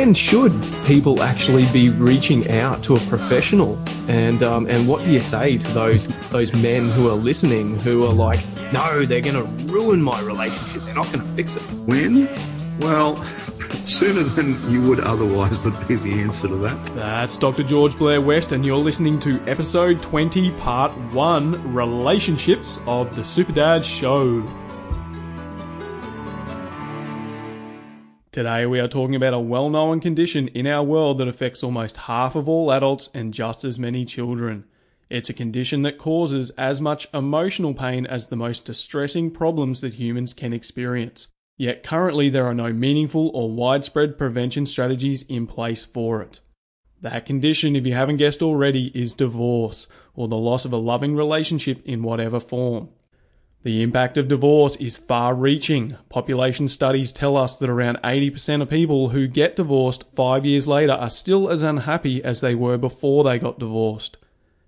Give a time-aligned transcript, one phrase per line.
[0.00, 0.54] when should
[0.86, 3.78] people actually be reaching out to a professional?
[4.08, 8.06] And um, and what do you say to those those men who are listening who
[8.06, 8.40] are like,
[8.72, 10.84] no, they're going to ruin my relationship.
[10.84, 11.60] They're not going to fix it.
[11.84, 12.30] When?
[12.78, 13.22] Well,
[13.84, 16.94] sooner than you would otherwise would be the answer to that.
[16.94, 17.62] That's Dr.
[17.62, 23.84] George Blair West, and you're listening to episode 20, part 1 Relationships of the Superdad
[23.84, 24.40] Show.
[28.32, 31.96] Today, we are talking about a well known condition in our world that affects almost
[31.96, 34.66] half of all adults and just as many children.
[35.08, 39.94] It's a condition that causes as much emotional pain as the most distressing problems that
[39.94, 41.26] humans can experience.
[41.58, 46.38] Yet currently, there are no meaningful or widespread prevention strategies in place for it.
[47.02, 51.16] That condition, if you haven't guessed already, is divorce, or the loss of a loving
[51.16, 52.90] relationship in whatever form.
[53.62, 55.98] The impact of divorce is far reaching.
[56.08, 60.92] Population studies tell us that around 80% of people who get divorced five years later
[60.92, 64.16] are still as unhappy as they were before they got divorced.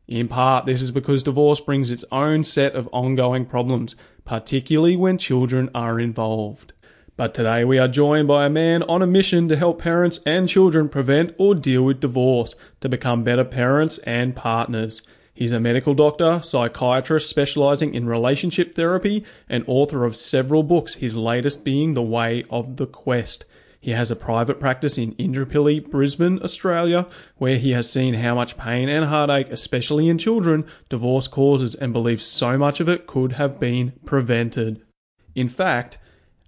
[0.06, 5.16] In part, this is because divorce brings its own set of ongoing problems, particularly when
[5.16, 6.74] children are involved.
[7.16, 10.46] But today we are joined by a man on a mission to help parents and
[10.46, 15.00] children prevent or deal with divorce to become better parents and partners.
[15.34, 21.16] He's a medical doctor, psychiatrist specializing in relationship therapy, and author of several books, his
[21.16, 23.46] latest being The Way of the Quest.
[23.80, 27.08] He has a private practice in Indooroopilly, Brisbane, Australia,
[27.38, 31.92] where he has seen how much pain and heartache, especially in children, divorce causes and
[31.92, 34.82] believes so much of it could have been prevented.
[35.34, 35.98] In fact,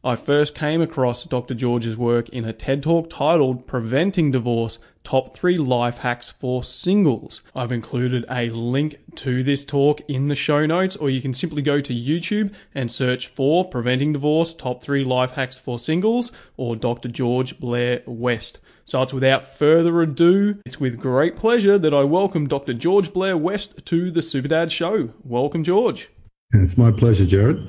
[0.04, 1.54] I first came across Dr.
[1.54, 7.42] George's work in a TED Talk titled Preventing Divorce Top 3 Life Hacks for Singles.
[7.54, 11.60] I've included a link to this talk in the show notes, or you can simply
[11.60, 16.74] go to YouTube and search for Preventing Divorce Top 3 Life Hacks for Singles or
[16.74, 17.10] Dr.
[17.10, 18.60] George Blair West.
[18.86, 22.72] So it's without further ado, it's with great pleasure that I welcome Dr.
[22.72, 25.10] George Blair West to the Superdad Show.
[25.22, 26.08] Welcome, George.
[26.54, 27.62] It's my pleasure, Jared.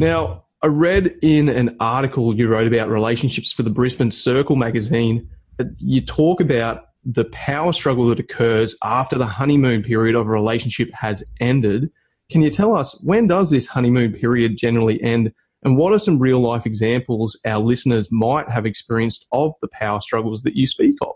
[0.00, 5.28] Now, I read in an article you wrote about relationships for the Brisbane Circle magazine
[5.30, 5.31] that
[5.78, 10.90] you talk about the power struggle that occurs after the honeymoon period of a relationship
[10.92, 11.90] has ended.
[12.30, 15.32] Can you tell us when does this honeymoon period generally end
[15.64, 20.00] and what are some real life examples our listeners might have experienced of the power
[20.00, 21.14] struggles that you speak of?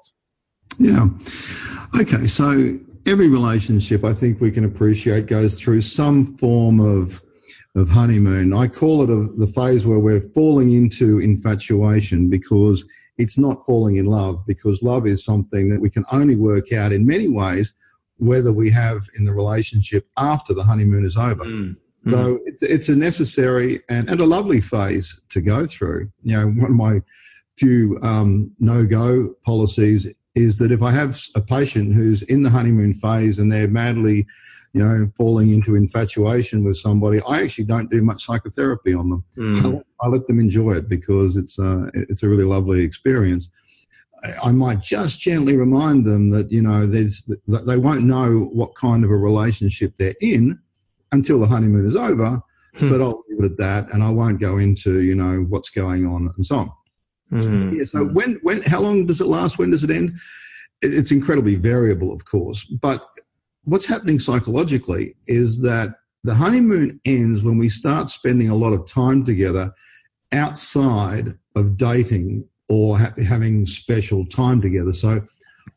[0.79, 1.09] Yeah.
[1.99, 2.27] Okay.
[2.27, 7.23] So every relationship I think we can appreciate goes through some form of
[7.77, 8.55] of honeymoon.
[8.55, 12.85] I call it a, the phase where we're falling into infatuation because
[13.19, 16.93] it's not falling in love because love is something that we can only work out
[16.93, 17.75] in many ways
[18.19, 21.45] whether we have in the relationship after the honeymoon is over.
[21.45, 21.77] Mm.
[22.07, 22.13] Mm.
[22.13, 26.11] So it's, it's a necessary and, and a lovely phase to go through.
[26.23, 27.03] You know, one of my
[27.59, 32.95] few um, no-go policies is that if I have a patient who's in the honeymoon
[32.95, 34.27] phase and they're madly
[34.77, 39.25] you know, falling into infatuation with somebody, I actually don't do much psychotherapy on them.
[39.39, 39.83] Mm.
[40.03, 43.49] I, I, let them enjoy it because it's a, uh, it's a really lovely experience.
[44.23, 49.03] I, I might just gently remind them that, you know, they won't know what kind
[49.03, 50.59] of a relationship they're in
[51.11, 52.43] until the honeymoon is over,
[52.75, 52.91] hmm.
[52.91, 56.05] but I'll leave it at that and I won't go into, you know, what's going
[56.07, 56.73] on and so on.
[57.33, 57.79] Mm.
[57.79, 59.59] Yeah, so when, when, how long does it last?
[59.59, 60.19] When does it end?
[60.83, 63.09] It's incredibly variable, of course, but
[63.67, 65.91] what's happening psychologically is that
[66.25, 69.73] the honeymoon ends when we start spending a lot of time together
[70.33, 74.93] outside of dating or ha- having special time together.
[74.93, 75.27] So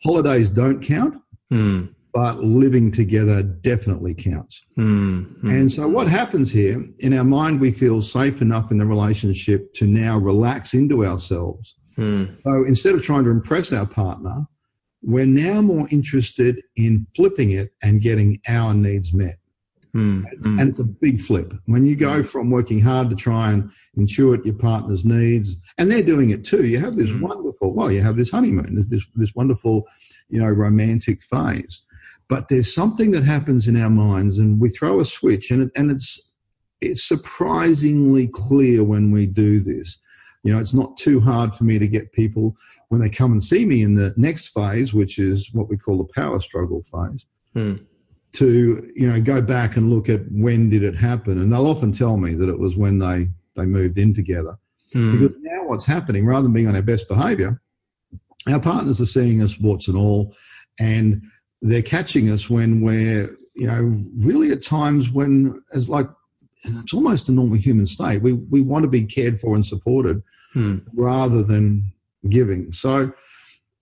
[0.03, 1.15] holidays don't count,
[1.51, 1.93] mm.
[2.13, 4.63] but living together definitely counts.
[4.77, 5.41] Mm.
[5.43, 5.51] Mm.
[5.51, 9.73] And so what happens here in our mind, we feel safe enough in the relationship
[9.75, 11.75] to now relax into ourselves.
[11.95, 12.25] Hmm.
[12.45, 14.45] So instead of trying to impress our partner,
[15.01, 19.39] we're now more interested in flipping it and getting our needs met.
[19.95, 20.59] Mm, mm.
[20.59, 21.51] And it's a big flip.
[21.65, 26.03] When you go from working hard to try and ensure your partner's needs, and they're
[26.03, 27.21] doing it too, you have this mm.
[27.21, 29.87] wonderful, well, you have this honeymoon, this, this wonderful,
[30.29, 31.81] you know, romantic phase.
[32.27, 35.71] But there's something that happens in our minds and we throw a switch and, it,
[35.75, 36.29] and it's,
[36.81, 39.97] it's surprisingly clear when we do this.
[40.43, 42.55] You know, it's not too hard for me to get people
[42.89, 45.97] when they come and see me in the next phase, which is what we call
[45.97, 47.75] the power struggle phase, hmm.
[48.33, 51.91] to you know go back and look at when did it happen, and they'll often
[51.91, 54.57] tell me that it was when they they moved in together.
[54.91, 55.11] Hmm.
[55.11, 57.61] Because now what's happening, rather than being on our best behaviour,
[58.47, 60.35] our partners are seeing us warts and all,
[60.79, 61.21] and
[61.61, 66.09] they're catching us when we're you know really at times when as like
[66.63, 68.23] it's almost a normal human state.
[68.23, 70.79] We we want to be cared for and supported, hmm.
[70.95, 71.93] rather than
[72.27, 72.71] giving.
[72.73, 73.11] So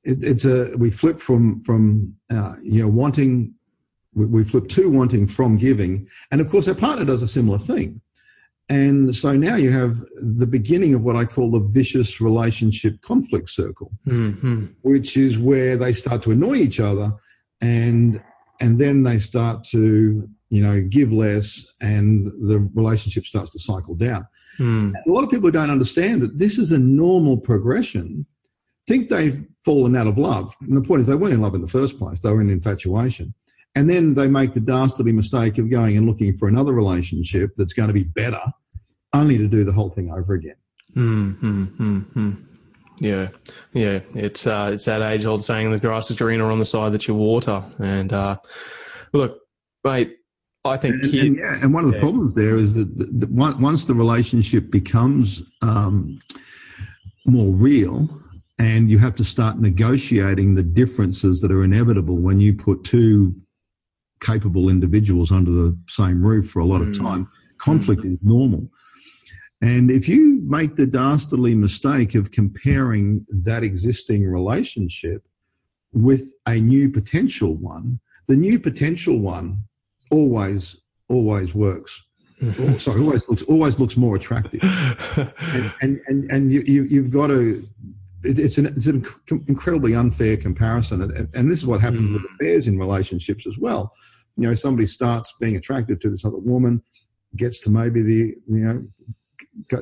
[0.03, 3.53] it, it's a we flip from from uh, you know wanting
[4.13, 7.57] we, we flip to wanting from giving, and of course our partner does a similar
[7.57, 8.01] thing.
[8.69, 13.49] And so now you have the beginning of what I call the vicious relationship conflict
[13.49, 14.65] circle, Mm-hmm.
[14.81, 17.13] which is where they start to annoy each other
[17.61, 18.21] and
[18.59, 23.95] and then they start to you know give less and the relationship starts to cycle
[23.95, 24.27] down.
[24.59, 24.93] Mm.
[25.05, 28.25] A lot of people don't understand that this is a normal progression.
[28.87, 30.55] Think they've fallen out of love.
[30.61, 32.19] And the point is they weren't in love in the first place.
[32.19, 33.33] They were in infatuation.
[33.75, 37.73] And then they make the dastardly mistake of going and looking for another relationship that's
[37.73, 38.41] going to be better,
[39.13, 40.55] only to do the whole thing over again.
[40.95, 41.63] Mm-hmm.
[41.63, 42.31] Mm-hmm.
[42.99, 43.27] Yeah,
[43.73, 43.99] yeah.
[44.15, 47.07] It's uh, it's that age old saying the grass is greener on the side that
[47.07, 47.63] you water.
[47.77, 48.37] And uh,
[49.13, 49.41] look,
[49.83, 50.17] mate,
[50.69, 52.01] I think And, and, yeah, and one of the Yeah.
[52.01, 56.19] problems there is that the, the, once the relationship becomes um,
[57.25, 58.09] more real,
[58.59, 63.35] and you have to start negotiating the differences that are inevitable when you put two
[64.19, 66.97] capable individuals under the same roof for a lot of Mm.
[66.97, 67.27] time,
[67.59, 68.69] conflict is normal.
[69.61, 75.23] And if you make the dastardly mistake of comparing that existing relationship
[75.93, 79.63] with a new potential one, the new potential one
[80.11, 80.77] always
[81.09, 82.03] always works.
[82.59, 84.61] Oh, sorry, always looks always looks more attractive.
[85.53, 87.63] And and and, and you, you you've got to.
[88.23, 92.11] It, it's an it's an inc- incredibly unfair comparison, and, and this is what happens
[92.11, 92.35] with mm-hmm.
[92.35, 93.91] affairs in relationships as well.
[94.35, 96.83] You know, somebody starts being attracted to this other woman,
[97.35, 98.87] gets to maybe the you know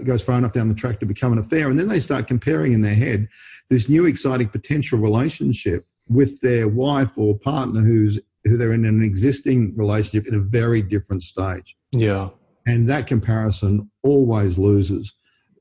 [0.06, 2.72] goes far enough down the track to become an affair, and then they start comparing
[2.72, 3.28] in their head
[3.70, 9.04] this new exciting potential relationship with their wife or partner who's who they're in an
[9.04, 11.76] existing relationship in a very different stage.
[11.92, 12.30] yeah,
[12.68, 15.12] And that comparison always loses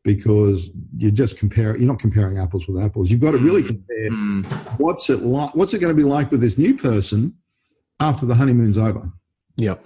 [0.04, 3.10] because you just compare you're not comparing apples with apples.
[3.10, 4.44] You've got to really compare Mm.
[4.78, 7.32] what's it like what's it going to be like with this new person
[8.00, 9.10] after the honeymoon's over.
[9.56, 9.82] yep,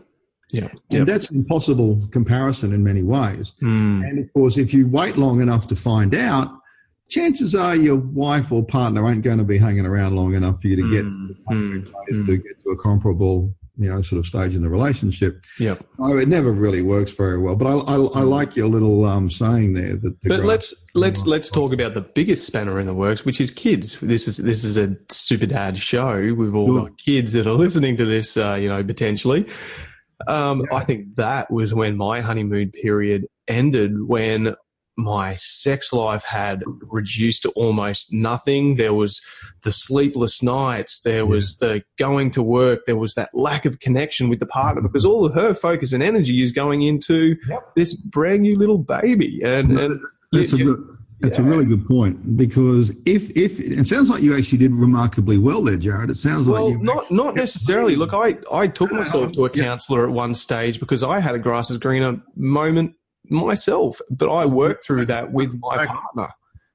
[0.53, 0.62] Yeah.
[0.91, 1.06] And yep.
[1.06, 3.53] that's an impossible comparison in many ways.
[3.62, 4.09] Mm.
[4.09, 6.49] And of course, if you wait long enough to find out,
[7.09, 10.69] chances are your wife or partner aren't going to be hanging around long enough for
[10.69, 14.27] you to get Mm, to, mm, to get to a comparable, you know, sort of
[14.27, 15.43] stage in the relationship.
[15.59, 15.83] Yep.
[15.99, 17.57] Oh, it never really works very well.
[17.57, 20.21] But I, I, I like your little um, saying there that.
[20.21, 23.51] The But let's let's let's talk about the biggest spanner in the works, which is
[23.51, 23.97] kids.
[24.03, 26.17] This is this is a super dad show.
[26.37, 26.83] We've all Sure.
[26.89, 29.47] got kids that are listening to this, uh, you know, potentially.
[30.27, 33.93] Um, I think that was when my honeymoon period ended.
[34.03, 34.55] When
[34.99, 38.75] my sex life had reduced to almost nothing.
[38.77, 39.23] There was
[39.62, 41.00] the sleepless nights.
[41.05, 42.81] There was the going to work.
[42.85, 46.03] There was that lack of connection with the partner because all of her focus and
[46.03, 47.75] energy is going into Yep.
[47.77, 49.41] this brand new little baby.
[49.45, 50.00] And, and
[50.33, 54.23] That's, you- a, good- that's a really good point because if if it sounds like
[54.23, 56.11] you actually did remarkably well there, Jared.
[56.11, 57.97] It sounds Well, like you not not necessarily.
[57.97, 61.41] Look, I, I took myself to a counsellor at one stage because I had a
[61.41, 62.95] grass is greener moment
[63.31, 66.29] myself, but I worked through that with my partner.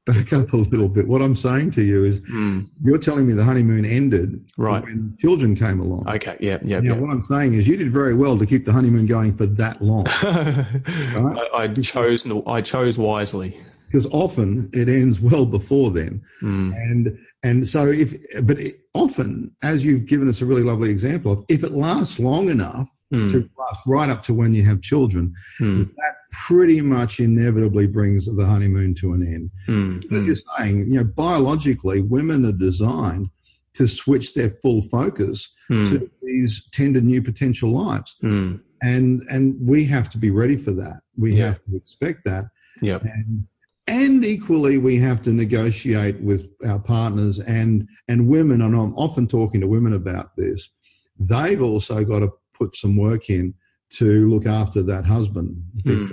[0.05, 1.07] back up a little bit.
[1.07, 4.83] What I'm saying to you is, Mm, you're telling me the honeymoon ended Right.
[4.83, 6.05] when children came along.
[6.09, 6.35] okay.
[6.41, 6.57] Yeah.
[6.61, 6.81] Yeah.
[6.81, 6.99] Now, yeah.
[6.99, 9.81] what I'm saying is, you did very well to keep the honeymoon going for that
[9.81, 12.25] long, I, I chose.
[12.47, 13.57] I chose wisely.
[13.87, 16.21] because often it ends well before then.
[16.41, 18.13] Mm, And and so if,
[18.43, 22.19] but it, often, as you've given us a really lovely example of, if it lasts
[22.19, 26.15] long enough mm, to last right up to when you have children, mm, that
[26.47, 29.49] pretty much inevitably brings the honeymoon to an end.
[29.67, 30.25] mm, mm.
[30.25, 33.29] you're saying, you know, biologically, women are designed
[33.73, 38.59] to switch their full focus Mm, to these tender new potential lives, mm.
[38.81, 40.99] and and we have to be ready for that.
[41.17, 41.45] We Yeah.
[41.47, 42.45] have to expect that,
[42.81, 43.03] Yep.
[43.05, 43.47] and
[43.87, 48.61] and equally we have to negotiate with our partners and and women.
[48.61, 50.69] And I'm often talking to women about this.
[51.17, 52.29] They've also got to
[52.63, 53.53] put some work in
[53.91, 55.49] to look after that husband
[55.83, 56.01] Hmm.
[56.01, 56.11] because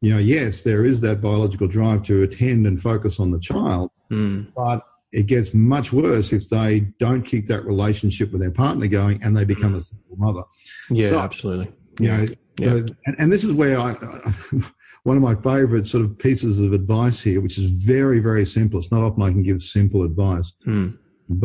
[0.00, 3.90] you know yes there is that biological drive to attend and focus on the child
[4.10, 4.78] Mm, but
[5.20, 6.70] it gets much worse if they
[7.04, 10.42] don't keep that relationship with their partner going and they become a single mother
[10.90, 11.08] yeah.
[11.10, 11.68] So- absolutely.
[12.00, 12.26] you know
[12.60, 12.74] Yeah.
[12.74, 13.90] uh, and, and this is where i
[15.10, 18.76] one of my favorite sort of pieces of advice here which is very very simple
[18.80, 20.88] it's not often i can give simple advice Mm,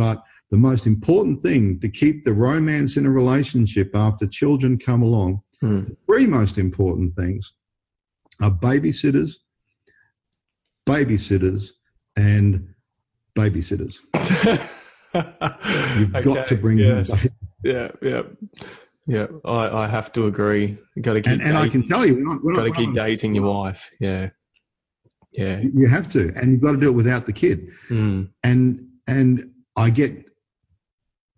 [0.02, 0.18] but
[0.50, 5.42] the most important thing to keep the romance in a relationship after children come along
[5.64, 5.88] mm.
[5.88, 7.54] the three most important things
[8.42, 9.36] are babysitters
[10.88, 11.70] babysitters
[12.16, 12.74] and
[13.36, 14.00] babysitters
[15.14, 17.10] You've got to bring yes.
[17.10, 17.32] them back.
[17.64, 18.22] Yeah, yeah,
[19.08, 19.28] yeah.
[19.46, 20.78] I, I have to agree.
[20.96, 22.72] You got to keep And, and I can tell you, we're not, we're got to
[22.72, 23.90] keep running- dating your wife.
[24.00, 24.30] Yeah,
[25.32, 25.60] Yeah.
[25.60, 27.70] You have to, and you've got to do it without the kid.
[27.90, 28.30] Mm.
[28.44, 30.26] And and I get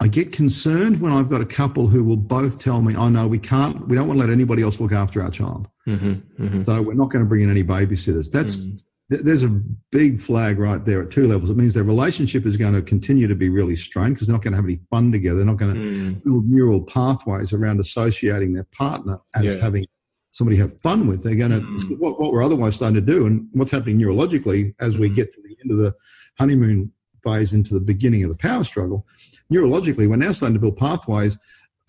[0.01, 3.27] I get concerned when I've got a couple who will both tell me, "Oh no,
[3.27, 3.87] we can't.
[3.87, 6.43] We don't want to let anybody else look after our child, Mm-hmm.
[6.43, 6.63] Mm-hmm.
[6.63, 8.81] so we're not going to bring in any babysitters." That's Mm.
[9.11, 9.49] th- there's a
[9.91, 11.49] big flag right there at two levels.
[11.49, 14.41] It means their relationship is going to continue to be really strained because they're not
[14.43, 15.37] going to have any fun together.
[15.37, 16.23] They're not going to Mm.
[16.23, 19.57] build neural pathways around associating their partner as Yeah.
[19.61, 19.85] having
[20.31, 21.23] somebody have fun with.
[21.23, 21.97] They're going to Mm.
[21.99, 25.15] what, what we're otherwise starting to do, and what's happening neurologically as we Mm.
[25.15, 25.93] get to the end of the
[26.39, 26.91] honeymoon
[27.21, 29.05] phase into the beginning of the power struggle.
[29.51, 31.37] Neurologically, we're now starting to build pathways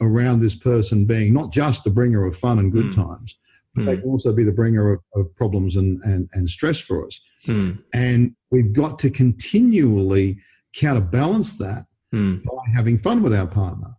[0.01, 2.95] around this person being not just the bringer of fun and good Mm.
[2.95, 3.37] times,
[3.75, 4.01] but they Mm.
[4.03, 7.21] can also be the bringer of, of problems and, and, and stress for us.
[7.47, 7.79] Mm.
[7.93, 10.39] And we've got to continually
[10.75, 12.43] counterbalance that Mm.
[12.43, 13.95] by having fun with our partner.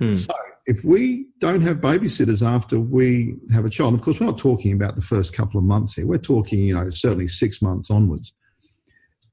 [0.00, 0.14] Mm.
[0.14, 0.34] So
[0.66, 4.72] if we don't have babysitters after we have a child, of course, we're not talking
[4.72, 6.06] about the first couple of months here.
[6.06, 8.32] We're talking, you know, certainly six months onwards.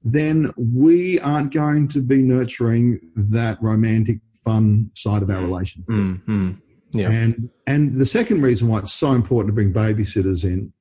[0.04, 5.88] Then we aren't going to be nurturing that romantic, fun side of our relationship.
[5.90, 6.26] Mm.
[6.26, 6.62] Mm.
[6.94, 7.10] Yeah.
[7.10, 10.74] And and the second reason why it's so important to bring babysitters in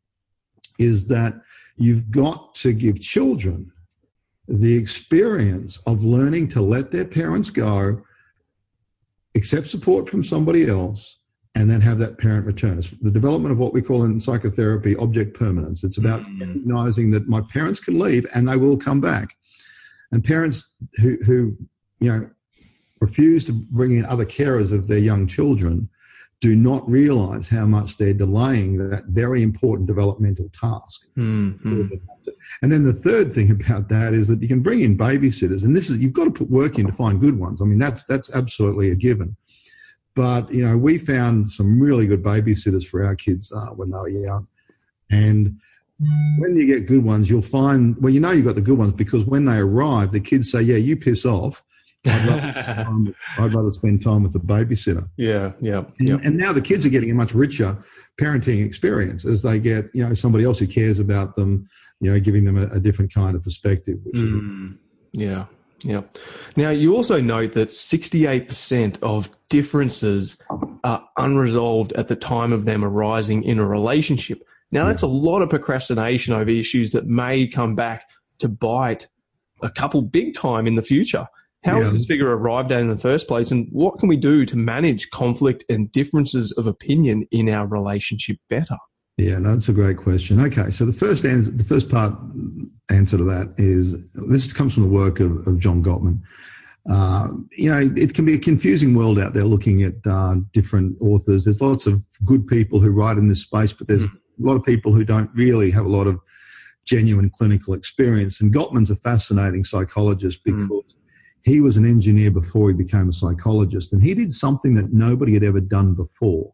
[0.79, 1.35] is that
[1.77, 3.71] you've got to give children
[4.49, 8.03] the experience of learning to let their parents go,
[9.37, 11.20] accept support from somebody else,
[11.55, 12.79] and then have that parent return.
[12.79, 15.83] It's the development of what we call in psychotherapy object permanence.
[15.83, 16.41] It's about Mm.
[16.41, 19.37] recognizing that my parents can leave and they will come back.
[20.13, 21.57] And parents who, who
[21.99, 22.31] you know,
[23.01, 25.89] refuse to bring in other carers of their young children
[26.41, 31.03] do not realize how much they're delaying that very important developmental task.
[31.17, 31.61] Mm.
[31.63, 32.01] Mm.
[32.63, 35.77] And then the third thing about that is that you can bring in babysitters, and
[35.77, 37.61] this is you've got to put work in to find good ones.
[37.61, 39.37] I mean, that's that's absolutely a given.
[40.15, 43.99] But you know, we found some really good babysitters for our kids uh, when they
[43.99, 44.49] were young,
[45.11, 45.57] and
[46.39, 48.93] when you get good ones, you'll find well, you know, you've got the good ones
[48.95, 51.63] because when they arrive, the kids say, "Yeah, you piss off."
[52.07, 55.07] I'd rather, um, I'd rather spend time with the babysitter.
[55.19, 55.53] yeah.
[55.61, 55.85] Yeah.
[55.99, 56.17] And, Yeah.
[56.25, 57.77] and now the kids are getting a much richer
[58.19, 61.69] parenting experience as they get, you know, somebody else who cares about them,
[62.01, 63.99] you know, giving them a, a different kind of perspective.
[64.05, 64.79] Which Mm,
[65.13, 65.45] yeah,
[65.85, 66.03] yeah.
[66.57, 70.41] Now, you also note that 68% of differences
[70.85, 74.43] are unresolved at the time of them arising in a relationship.
[74.73, 78.05] Now, that's a lot of procrastination over issues that may come back
[78.39, 79.09] to bite
[79.63, 81.27] a couple big time in the future.
[81.65, 81.93] How is Yeah.
[81.93, 85.11] this figure arrived at in the first place, and what can we do to manage
[85.11, 88.77] conflict and differences of opinion in our relationship better?
[89.21, 90.41] Yeah, no, that's a great question.
[90.41, 92.15] Okay, so the first answer, the first part
[92.91, 96.21] answer to that is this comes from the work of, of John Gottman.
[96.89, 100.97] Uh, you know, it can be a confusing world out there looking at uh, different
[101.01, 101.45] authors.
[101.45, 104.09] There's lots of good people who write in this space, but there's a
[104.39, 106.19] lot of people who don't really have a lot of
[106.87, 108.41] genuine clinical experience.
[108.41, 110.69] And Gottman's a fascinating psychologist Mm.
[110.69, 110.95] because
[111.43, 115.35] he was an engineer before he became a psychologist, and he did something that nobody
[115.35, 116.53] had ever done before.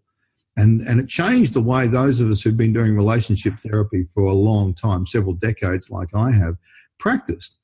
[0.56, 4.22] And, and it changed the way those of us who've been doing relationship therapy for
[4.25, 6.56] a long time, several decades like I have,
[6.98, 7.58] practiced.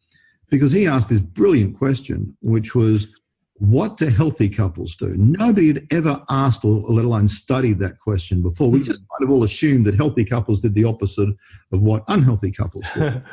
[0.51, 3.07] Because he asked this brilliant question, which was,
[3.55, 5.15] what do healthy couples do?
[5.17, 8.71] Nobody had ever asked or let alone studied that question before.
[8.71, 11.31] We just kind of all assumed that healthy couples did the opposite
[11.73, 13.21] of what unhealthy couples do.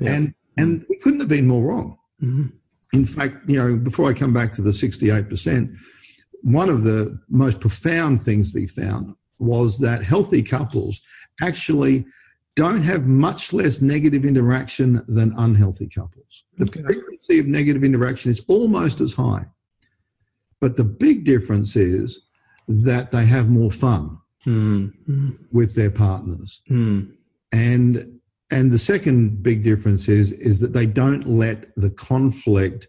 [0.00, 0.12] Yeah.
[0.12, 1.98] And and we couldn't have been more wrong.
[2.22, 2.52] Mhm.
[2.94, 5.76] In fact, you know, before I come back to the 68%,
[6.42, 11.00] one of the most profound things he found was that healthy couples
[11.40, 12.04] actually
[12.56, 16.44] don't have much less negative interaction than unhealthy couples.
[16.58, 16.82] The Okay.
[16.82, 19.46] frequency of negative interaction is almost as high.
[20.60, 22.20] But the big difference is
[22.68, 24.92] that they have more fun mm,
[25.52, 26.62] with their partners.
[26.70, 27.10] mm.
[27.52, 28.20] And
[28.52, 32.88] and the second big difference is is that they don't let the conflict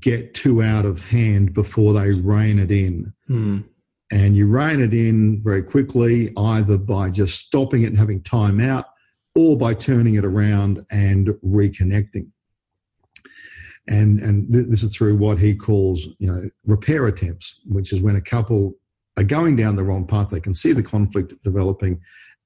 [0.00, 3.12] get too out of hand before they rein it in.
[3.28, 3.64] Mm.
[4.12, 8.60] And you rein it in very quickly, either by just stopping it and having time
[8.60, 8.86] out,
[9.34, 12.28] or by turning it around and reconnecting.
[13.88, 18.00] And and th- this is through what he calls, you know, repair attempts, which is
[18.00, 18.74] when a couple
[19.16, 22.00] are going down the wrong path, they can see the conflict developing,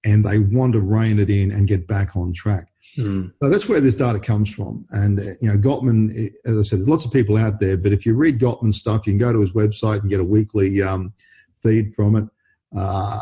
[0.05, 2.68] and they want to rein it in and get back on track.
[2.99, 3.33] Mm.
[3.41, 4.85] So that's where this data comes from.
[4.91, 7.77] And, uh, you know, Gottman, eh, as I said, there's lots of people out there,
[7.77, 10.25] but if you read Gottman's stuff, you can go to his website and get a
[10.25, 11.13] weekly um,
[11.63, 12.25] feed from it.
[12.77, 13.21] Uh,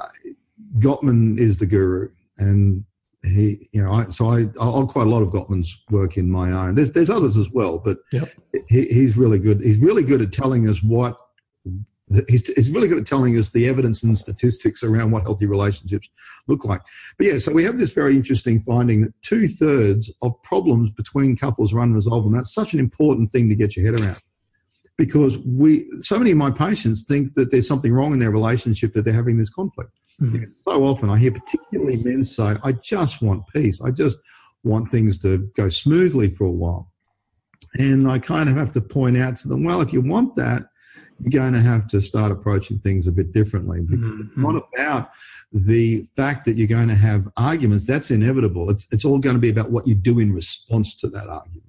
[0.78, 2.08] Gottman is the guru.
[2.38, 2.84] And
[3.22, 6.52] he, you know, I, so I, I'll quite a lot of Gottman's work in my
[6.52, 6.74] own.
[6.74, 8.28] There's, there's others as well, but Yep.
[8.68, 9.60] he, he's really good.
[9.60, 11.16] He's really good at telling us what
[12.28, 16.08] he's, he's really good at telling us the evidence and statistics around what healthy relationships
[16.46, 16.80] look like.
[17.18, 21.36] But yeah, so we have this very interesting finding that two thirds of problems between
[21.36, 24.20] couples are unresolved, and that's such an important thing to get your head around.
[24.96, 28.94] Because we, so many of my patients think that there's something wrong in their relationship
[28.94, 29.90] that they're having this conflict.
[30.22, 30.44] Mm-hmm.
[30.62, 33.82] So often I hear particularly men say, I just want peace.
[33.82, 34.18] I just
[34.64, 36.90] want things to go smoothly for a while.
[37.74, 40.62] And I kind of have to point out to them, well, if you want that,
[41.20, 43.80] you're going to have to start approaching things a bit differently.
[43.80, 44.28] Because mm-hmm.
[44.28, 45.10] It's not about
[45.52, 47.84] the fact that you're going to have arguments.
[47.84, 48.70] That's inevitable.
[48.70, 51.62] It's, it's all going to be about what you do in response to that argument.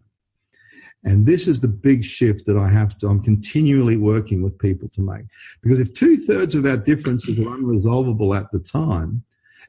[1.04, 4.90] And this is the big shift that I have to, I'm continually working with people
[4.90, 5.26] to make.
[5.62, 9.24] Because if two thirds of our differences are unresolvable at the time,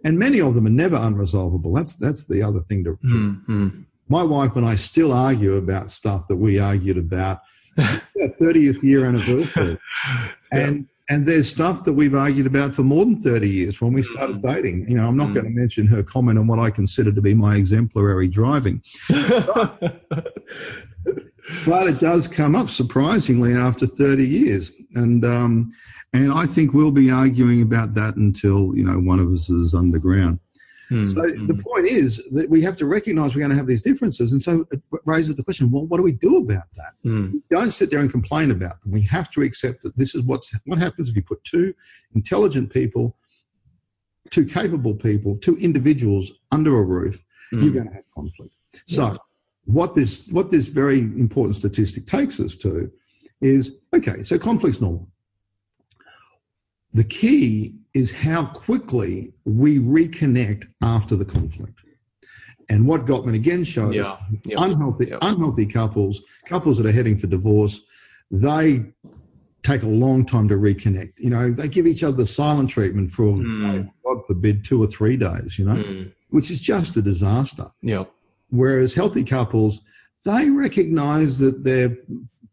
[0.05, 3.83] and many of them are never unresolvable, that's, that's the other thing to, mm-hmm.
[4.09, 7.43] my wife and I still argue about stuff that we argued about
[7.79, 9.79] 30th year anniversary.
[10.51, 14.03] And and there's stuff that we've argued about for more than 30 years when we
[14.03, 14.43] started mm.
[14.43, 14.91] dating.
[14.91, 15.35] You know, I'm not mm.
[15.35, 18.83] going to mention her comment on what I consider to be my exemplary driving.
[19.09, 19.99] but,
[21.67, 24.73] it does come up surprisingly after 30 years.
[24.95, 25.73] And um,
[26.13, 29.75] and I think we'll be arguing about that until, you know, one of us is
[29.75, 30.39] underground.
[30.91, 31.47] Mm, so mm.
[31.47, 34.33] the point is that we have to recognize we're going to have these differences.
[34.33, 36.93] And so it raises the question, well, what do we do about that?
[37.05, 37.43] Mm.
[37.51, 38.93] Don't sit there and complain about them.
[38.93, 41.75] We have to accept that this is what's, what happens if you put two
[42.15, 43.17] intelligent people,
[44.31, 47.73] two capable people, two individuals under a roof, you're hmm.
[47.73, 48.55] going to have conflict.
[48.87, 49.17] So
[49.65, 52.91] what this, what this very important statistic takes us to
[53.41, 55.09] is, okay, so conflict's normal.
[56.95, 61.81] The key is how quickly we reconnect after the conflict.
[62.71, 64.13] And what Gottman again showed yeah.
[64.13, 64.23] us,
[64.57, 65.19] unhealthy, yeah.
[65.23, 67.81] unhealthy couples, couples that are heading for divorce,
[68.31, 68.85] they
[69.63, 71.15] take a long time to reconnect.
[71.17, 73.91] You know, they give each other the silent treatment for, mm.
[74.05, 76.13] God forbid, two or three days, you know, mm.
[76.29, 77.71] which is just a disaster.
[77.83, 78.05] Yeah.
[78.51, 79.81] Whereas healthy couples,
[80.25, 81.97] they recognize that their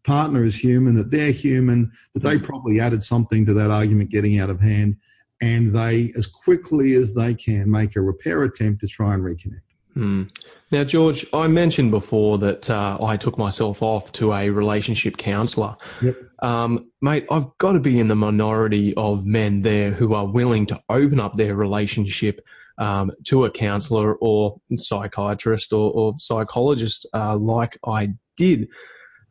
[0.04, 2.44] partner is human, that they're human, that they mm.
[2.44, 4.98] probably added something to that argument getting out of hand,
[5.46, 9.62] and they, as quickly as they can, make a repair attempt to try and reconnect.
[9.96, 10.30] Mm.
[10.72, 15.78] Now, George, I mentioned before that uh, I took myself off to a relationship counsellor.
[16.02, 16.18] Yep.
[16.42, 20.66] Um, mate, I've got to be in the minority of men there who are willing
[20.66, 22.42] to open up their relationship
[22.80, 28.68] um, to a counsellor or psychiatrist or, or psychologist uh, like I did.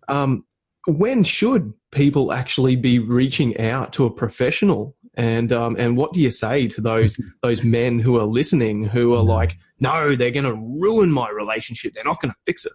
[0.09, 0.44] Um,
[0.87, 4.94] when should people actually be reaching out to a professional?
[5.16, 9.14] And um, and what do you say to those those men who are listening who
[9.14, 11.92] are like, no, they're going to ruin my relationship.
[11.92, 12.72] They're not going to fix it.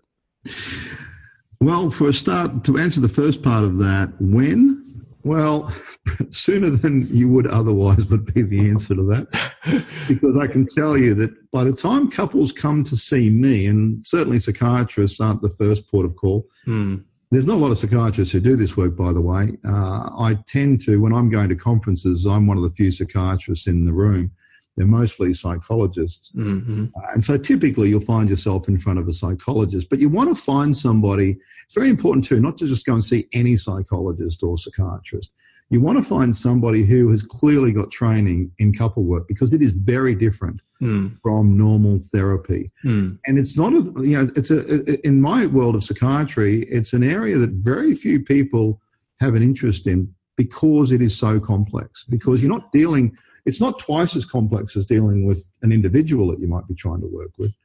[1.62, 5.06] Well, for a start, to answer the first part of that, when?
[5.24, 5.74] Well,
[6.30, 9.84] sooner than you would otherwise would be the answer to that.
[10.08, 14.06] because I can tell you that by the time couples come to see me, and
[14.08, 16.98] certainly psychiatrists aren't the first port of call, hmm.
[17.32, 19.58] There's not a lot of psychiatrists who do this work, by the way.
[19.64, 23.68] Uh, I tend to, when I'm going to conferences, I'm one of the few psychiatrists
[23.68, 24.32] in the room.
[24.76, 26.32] They're mostly psychologists.
[26.36, 26.86] Mm-hmm.
[26.96, 30.36] Uh, and so typically you'll find yourself in front of a psychologist, but you want
[30.36, 31.38] to find somebody.
[31.66, 35.30] It's very important too, not to just go and see any psychologist or psychiatrist
[35.70, 39.62] you want to find somebody who has clearly got training in couple work because it
[39.62, 41.16] is very different mm.
[41.22, 42.72] from normal therapy.
[42.84, 43.20] Mm.
[43.28, 47.04] And it's not a, you know, it's a, in my world of psychiatry, it's an
[47.04, 48.82] area that very few people
[49.20, 53.78] have an interest in because it is so complex, because you're not dealing, it's not
[53.78, 57.32] twice as complex as dealing with an individual that you might be trying to work
[57.38, 57.56] with.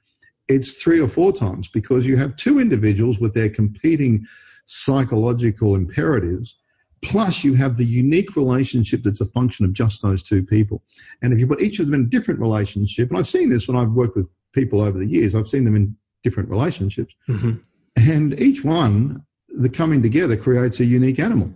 [0.48, 4.26] It's three or four times because you have two individuals with their competing
[4.66, 6.56] psychological imperatives
[7.04, 10.82] Plus, you have the unique relationship that's a function of just those two people.
[11.22, 13.68] And if you put each of them in a different relationship, and I've seen this
[13.68, 17.14] when I've worked with people over the years, I've seen them in different relationships.
[17.28, 17.52] Mm-hmm.
[17.96, 21.52] And each one, the coming together creates a unique animal.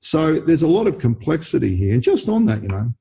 [0.00, 1.92] So there's a lot of complexity here.
[1.92, 2.92] And just on that, you know,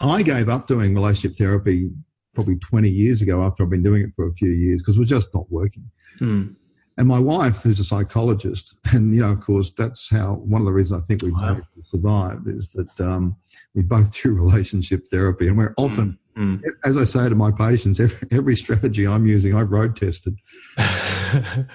[0.00, 1.90] I gave up doing relationship therapy
[2.34, 5.00] probably 20 years ago after I've been doing it for a few years because it
[5.00, 5.90] was just not working.
[6.20, 6.56] Mm.
[6.98, 10.66] And my wife, who's a psychologist, and you know, of course, that's how one of
[10.66, 11.60] the reasons I think we've wow.
[11.84, 13.36] survived is that um,
[13.74, 16.62] we both do relationship therapy, and we're often Mm.
[16.84, 20.38] As I say to my patients, every, every strategy I'm using, I've road tested.
[20.78, 21.66] and,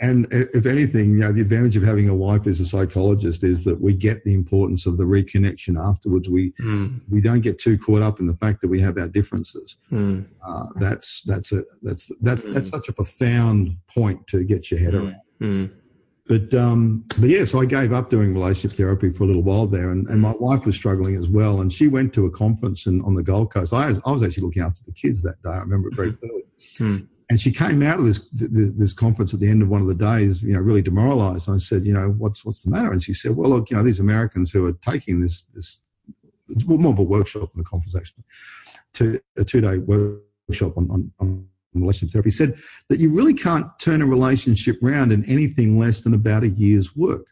[0.00, 3.64] and, if anything, you know, the advantage of having a wife as a psychologist is
[3.64, 6.28] that we get the importance of the reconnection afterwards.
[6.28, 7.00] We mm.
[7.10, 9.76] we don't get too caught up in the fact that we have our differences.
[9.92, 10.26] Mm.
[10.46, 12.70] Uh, that's that's a that's that's that's mm.
[12.70, 15.14] such a profound point to get your head mm.
[15.42, 15.70] around.
[16.28, 16.50] Mm.
[16.50, 19.66] But um, but yeah, so I gave up doing relationship therapy for a little while
[19.66, 21.60] there, and, and my wife was struggling as well.
[21.60, 23.72] And she went to a conference in, on the Gold Coast.
[23.72, 25.50] I, I was actually looking after the kids that day.
[25.50, 26.42] I remember it very clearly.
[26.78, 26.98] Hmm.
[27.30, 29.94] And she came out of this this conference at the end of one of the
[29.94, 31.48] days, you know, really demoralised.
[31.48, 32.92] I said, you know, what's what's the matter?
[32.92, 35.80] And she said, well, look, you know, these Americans who are taking this this
[36.48, 38.24] it's more of a workshop than a conference actually,
[38.94, 41.46] to a two day workshop on, on, on
[41.80, 42.54] relationship therapy said
[42.88, 46.94] that you really can't turn a relationship around in anything less than about a year's
[46.94, 47.26] work.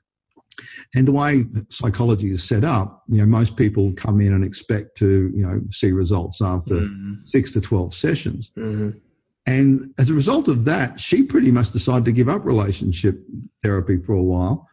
[0.95, 4.97] And the way psychology is set up, you know, most people come in and expect
[4.99, 7.15] to, you know, see results after mm-hmm.
[7.25, 8.51] six to 12 sessions.
[8.57, 8.99] Mm-hmm.
[9.47, 13.21] And as a result of that, she pretty much decided to give up relationship
[13.63, 14.69] therapy for a while.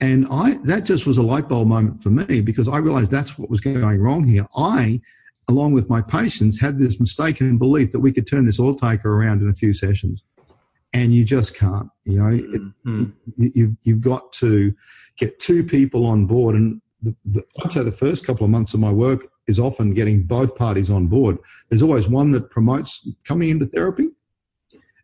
[0.00, 3.38] And I, that just was a light bulb moment for me because I realized that's
[3.38, 4.46] what was going wrong here.
[4.56, 5.00] I
[5.48, 9.12] along with my patients, had this mistaken belief that we could turn this oil taker
[9.12, 10.22] around in a few sessions.
[10.92, 13.04] And you just can't, you know, it, mm-hmm.
[13.36, 14.74] you, you've, you've got to
[15.16, 16.54] get two people on board.
[16.54, 19.94] And the, the, I'd say the first couple of months of my work is often
[19.94, 21.38] getting both parties on board.
[21.68, 24.08] There's always one that promotes coming into therapy.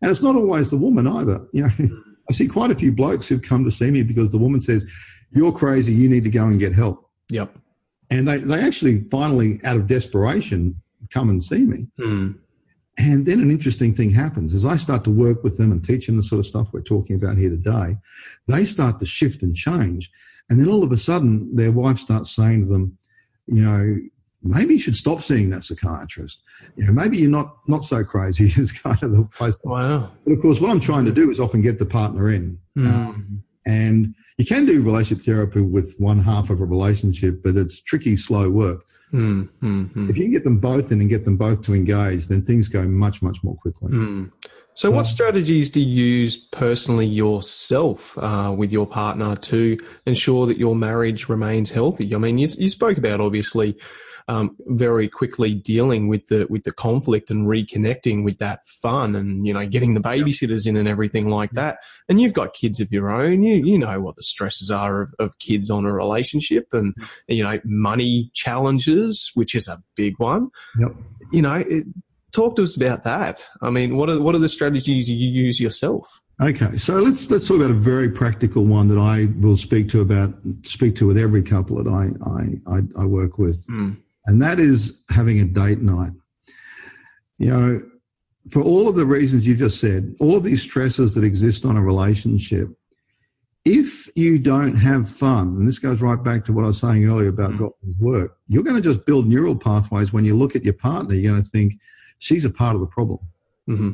[0.00, 1.46] And it's not always the woman either.
[1.52, 1.70] You know,
[2.28, 4.86] I see quite a few blokes who've come to see me because the woman says,
[5.30, 7.10] You're crazy, you need to go and get help.
[7.30, 7.56] Yep.
[8.14, 11.88] And they, they actually finally, out of desperation, come and see me.
[11.98, 12.38] Mm.
[12.96, 16.06] And then an interesting thing happens as I start to work with them and teach
[16.06, 17.96] them the sort of stuff we're talking about here today.
[18.46, 20.12] They start to shift and change.
[20.48, 22.96] And then all of a sudden, their wife starts saying to them,
[23.46, 23.96] you know,
[24.44, 26.40] maybe you should stop seeing that psychiatrist.
[26.76, 29.58] You know, maybe you're not, not so crazy is kind of the place.
[29.64, 30.12] Wow.
[30.24, 32.60] But of course, what I'm trying to do is often get the partner in.
[32.78, 32.86] Mm.
[32.86, 37.80] Um, and you can do relationship therapy with one half of a relationship, but it's
[37.80, 38.84] tricky, slow work.
[39.12, 40.10] Mm, mm, mm.
[40.10, 42.68] If you can get them both in and get them both to engage, then things
[42.68, 43.92] go much, much more quickly.
[44.76, 50.46] So, so, what strategies do you use personally yourself uh, with your partner to ensure
[50.46, 52.12] that your marriage remains healthy?
[52.12, 53.76] I mean, you, you spoke about obviously
[54.28, 59.46] um, very quickly dealing with the with the conflict and reconnecting with that fun and
[59.46, 61.78] you know getting the babysitters in and everything like that.
[62.08, 63.42] And you've got kids of your own.
[63.42, 66.94] You you know what the stresses are of, of kids on a relationship and
[67.28, 70.50] you know money challenges, which is a big one.
[70.78, 70.92] Yep.
[71.32, 71.54] You know.
[71.54, 71.84] It,
[72.32, 73.48] talk to us about that.
[73.62, 76.20] I mean, what are what are the strategies you use yourself?
[76.42, 80.00] Okay, so let's let's talk about a very practical one that I will speak to
[80.00, 83.64] about speak to with every couple that I I I, I work with.
[83.68, 86.12] Mm and that is having a date night.
[87.38, 87.82] You know,
[88.50, 91.76] for all of the reasons you just said, all of these stresses that exist on
[91.76, 92.68] a relationship,
[93.64, 97.08] if you don't have fun, and this goes right back to what I was saying
[97.08, 97.58] earlier about mm.
[97.58, 100.12] Gottman's work, you're going to just build neural pathways.
[100.12, 101.74] When you look at your partner, you're going to think
[102.18, 103.20] she's a part of the problem.
[103.68, 103.92] Mm-hmm.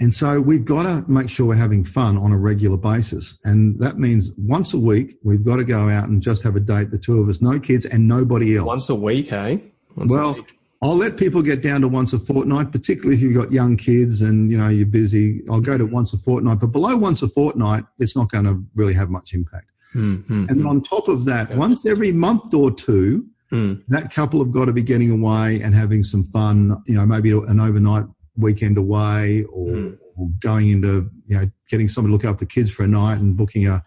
[0.00, 3.38] And so we've got to make sure we're having fun on a regular basis.
[3.44, 6.60] And that means once a week, we've got to go out and just have a
[6.60, 8.66] date, the two of us, no kids and nobody else.
[8.66, 9.58] Once a week, eh?
[9.94, 10.58] Once well, week.
[10.82, 14.20] I'll let people get down to once a fortnight, particularly if you've got young kids
[14.22, 15.42] and, you know, you're busy.
[15.48, 18.64] I'll go to once a fortnight, but below once a fortnight, it's not going to
[18.74, 19.66] really have much impact.
[19.94, 20.46] Mm-hmm.
[20.48, 21.56] And on top of that, okay.
[21.56, 23.80] once every month or two, mm.
[23.88, 27.30] that couple have got to be getting away and having some fun, you know, maybe
[27.30, 29.98] an overnight weekend away or, mm.
[30.16, 33.18] or, going into, you know, getting someone to look after the kids for a night
[33.18, 33.82] and booking a,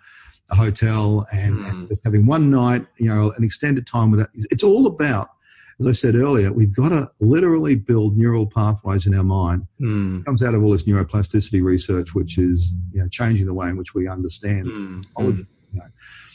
[0.52, 1.70] a hotel and, mm.
[1.70, 4.30] and, just having one night, you know, an extended time with that.
[4.52, 5.30] It's all about,
[5.80, 9.68] as I said earlier, we've got to literally build neural pathways in our mind.
[9.82, 10.20] Mm.
[10.20, 13.70] It comes out of all this neuroplasticity research, which is, you know, changing the way
[13.70, 14.68] in which we understand
[15.18, 15.46] knowledge.
[15.74, 15.88] You know.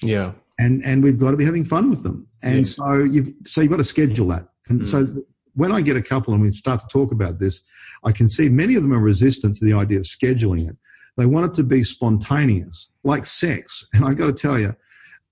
[0.03, 0.33] Yeah.
[0.59, 2.29] And, and we've got to be having fun with them.
[2.43, 2.65] And yeah.
[2.65, 4.47] so you've, so you've got to schedule that.
[4.69, 5.21] And so Hmm.
[5.61, 7.61] When I get a couple and we start to talk about this,
[8.03, 10.77] I can see many of them are resistant to the idea of scheduling it.
[11.19, 13.85] They want it to be spontaneous, like sex.
[13.93, 14.75] And I got to tell you,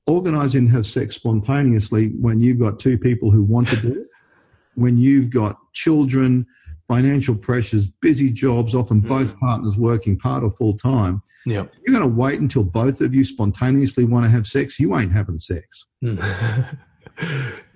[0.07, 4.07] organizing to have sex spontaneously when you've got two people who want to do it,
[4.75, 6.47] when you've got children,
[6.89, 9.09] financial pressures, busy jobs, often mm-hmm.
[9.09, 11.23] both partners working part or full time.
[11.47, 11.65] Yeah.
[11.87, 14.79] You're going to wait until both of you spontaneously want to have sex.
[14.79, 15.87] You ain't having sex.
[16.05, 16.79] Mm.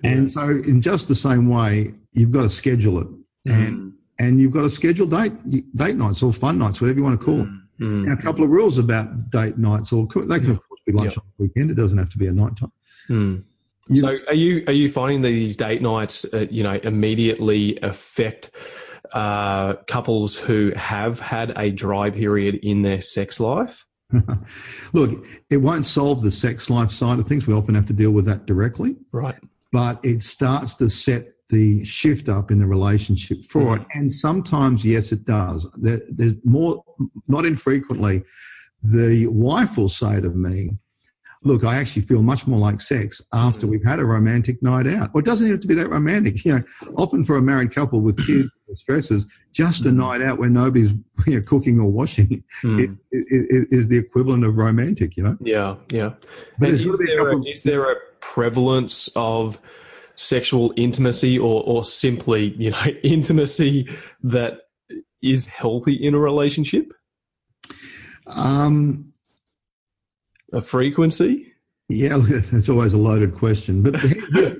[0.03, 3.07] And so, in just the same way, you've got to schedule it,
[3.47, 3.91] and Mm.
[4.19, 5.33] and you've got to schedule date
[5.75, 7.67] date nights or fun nights, whatever you want to call them.
[7.79, 8.05] Mm.
[8.05, 11.13] Now, a couple of rules about date nights, or they can of course be lunch
[11.15, 11.21] Yeah.
[11.21, 11.71] on the weekend.
[11.71, 12.71] It doesn't have to be a night time.
[13.09, 13.43] Mm.
[13.93, 18.51] So, are you are you finding these date nights, uh, you know, immediately affect
[19.13, 23.85] uh, couples who have had a dry period in their sex life?
[24.93, 27.47] Look, it won't solve the sex life side of things.
[27.47, 29.35] We often have to deal with that directly, Right.
[29.71, 33.81] but it starts to set the shift up in the relationship for it.
[33.81, 33.99] Mm-hmm.
[33.99, 35.67] And sometimes, yes, it does.
[35.77, 36.83] There, there's more,
[37.27, 38.23] not infrequently,
[38.81, 40.71] the wife will say to me,
[41.43, 45.11] look, I actually feel much more like sex after we've had a romantic night out.
[45.13, 46.43] Or it doesn't have to be that romantic.
[46.45, 46.63] You know,
[46.95, 50.91] often for a married couple with kids or stresses, just a night out where nobody's
[51.27, 52.89] you know, cooking or washing Mm.
[52.89, 55.37] is, is, is the equivalent of romantic, you know?
[55.41, 56.13] Yeah, yeah.
[56.59, 59.59] But is, there a, is there a prevalence of
[60.15, 63.89] sexual intimacy or, or simply, you know, intimacy
[64.23, 64.61] that
[65.21, 66.93] is healthy in a relationship?
[68.27, 69.12] Um,
[70.53, 71.53] A frequency?
[71.89, 73.81] Yeah, it's always a loaded question.
[73.81, 74.55] But here's,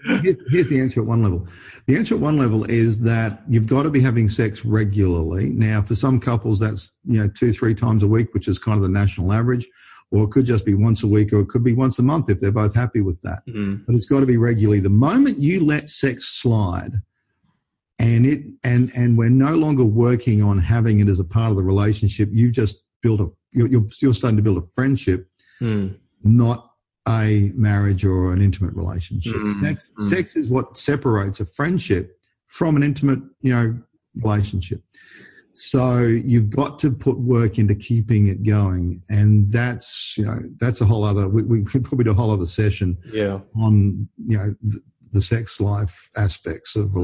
[0.49, 1.47] here's- the answer at one level.
[1.87, 5.49] The answer at one level is that you've got to be having sex regularly.
[5.49, 8.77] Now, for some couples, that's you know two, three times a week, which is kind
[8.77, 9.67] of the national average,
[10.11, 12.29] or it could just be once a week, or it could be once a month
[12.29, 13.45] if they're both happy with that.
[13.47, 13.85] Mm.
[13.85, 14.79] But it's got to be regularly.
[14.79, 17.01] The moment you let sex slide,
[17.99, 21.57] and it and and we're no longer working on having it as a part of
[21.57, 25.29] the relationship, you've just built a you're you're, you're starting to build a friendship
[25.63, 25.97] Mm.
[26.23, 26.69] not
[27.07, 29.33] a marriage or an intimate relationship.
[29.35, 30.09] Mm, Sex, mm.
[30.09, 33.77] sex is what separates a friendship from an intimate, you know,
[34.21, 34.81] relationship.
[35.55, 40.81] So you've got to put work into keeping it going, and that's you know that's
[40.81, 41.27] a whole other.
[41.27, 43.39] We, we could probably do a whole other session Yeah.
[43.55, 46.95] on you know the, the sex life aspects of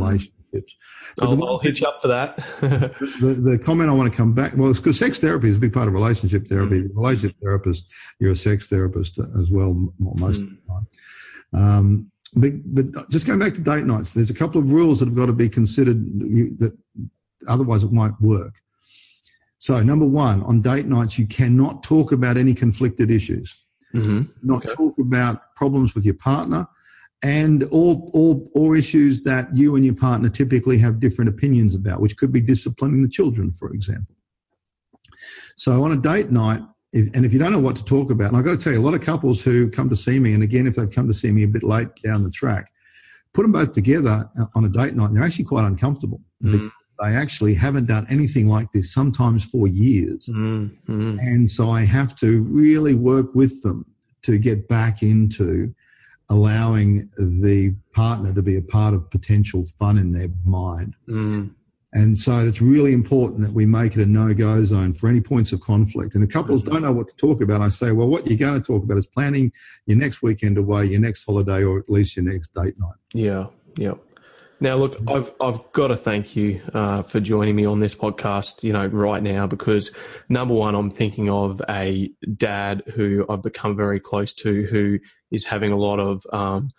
[0.52, 0.76] relationships.
[1.18, 2.38] But the I'll, I'll hitch up to that.
[2.62, 5.60] the, the comment I want to come back, well, it's because sex therapy is a
[5.60, 6.82] big part of relationship therapy.
[6.94, 7.86] Relationship therapist,
[8.20, 10.88] you're a sex therapist as well, most of the time.
[11.54, 15.08] Um, but, but just going back to date nights, there's a couple of rules that
[15.08, 16.04] have got to be considered
[16.60, 16.78] that
[17.48, 18.56] otherwise it won't work.
[19.58, 24.64] So, number one, on date nights, you cannot talk about any conflicted issues hmm not
[24.64, 24.76] Okay.
[24.76, 26.68] talk about problems with your partner
[27.22, 32.00] and or, or or issues that you and your partner typically have different opinions about,
[32.00, 34.16] which could be disciplining the children, for example.
[35.58, 36.62] So on a date night,
[36.94, 38.72] if, and if you don't know what to talk about, and I've got to tell
[38.74, 41.08] you, a lot of couples who come to see me, and again, if they've come
[41.08, 42.72] to see me a bit late down the track,
[43.34, 46.54] put them both together on a date night, and they're actually quite uncomfortable Mm.
[46.54, 46.72] because
[47.04, 50.28] they actually haven't done anything like this, sometimes for years.
[50.28, 51.20] mm Mm.
[51.20, 53.86] And so I have to really work with them
[54.24, 55.76] to get back into
[56.30, 60.96] allowing the partner to be a part of potential fun in their mind.
[61.08, 61.52] Mm.
[61.92, 65.52] And so it's really important that we make it a no-go zone for any points
[65.52, 66.14] of conflict.
[66.14, 68.62] And if couples don't know what to talk about, I say, well, what you're going
[68.62, 69.52] to talk about is planning
[69.88, 72.94] your next weekend away, your next holiday, or at least your next date night.
[73.14, 73.94] Yeah, yeah.
[74.62, 78.62] Now, look, I've I've got to thank you uh, for joining me on this podcast.
[78.62, 79.92] You know, right now because
[80.28, 85.00] number one, I'm thinking of a dad who I've become very close to, who
[85.32, 86.72] is having a lot of um,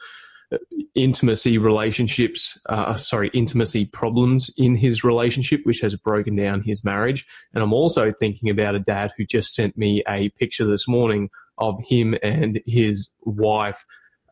[0.95, 2.59] intimacy relationships.
[2.69, 7.27] Uh, sorry, intimacy problems in his relationship, which has broken down his marriage.
[7.55, 11.31] And I'm also thinking about a dad who just sent me a picture this morning
[11.59, 13.85] of him and his wife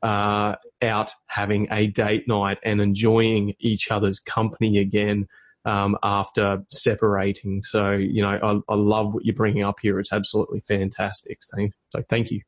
[0.03, 5.27] uh, out having a date night and enjoying each other's company again
[5.65, 7.63] um, after separating.
[7.63, 9.99] So, you know, I, I love what you're bringing up here.
[9.99, 11.43] It's absolutely fantastic.
[11.43, 12.41] So, so thank you.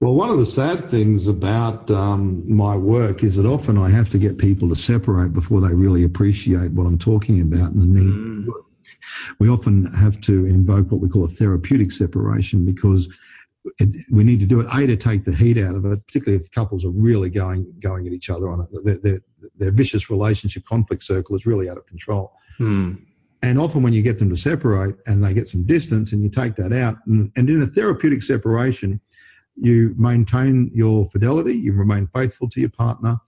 [0.00, 4.08] Well, one of the sad things about um, my work is that often I have
[4.10, 8.00] to get people to separate before they really appreciate what I'm talking about and the
[8.00, 8.46] need.
[8.46, 8.46] Mm.
[9.38, 13.08] We often have to invoke what we call a therapeutic separation because
[13.78, 16.42] it, we need to do it a to take the heat out of it, particularly
[16.42, 18.84] if couples are really going going at each other on it.
[18.84, 19.20] Their, their,
[19.56, 22.32] their vicious relationship conflict circle is really out of control.
[22.58, 23.02] Mm.
[23.42, 26.28] And often when you get them to separate and they get some distance and you
[26.28, 29.00] take that out, and, and in a therapeutic separation,
[29.60, 33.18] you maintain your fidelity, you remain faithful to your partner,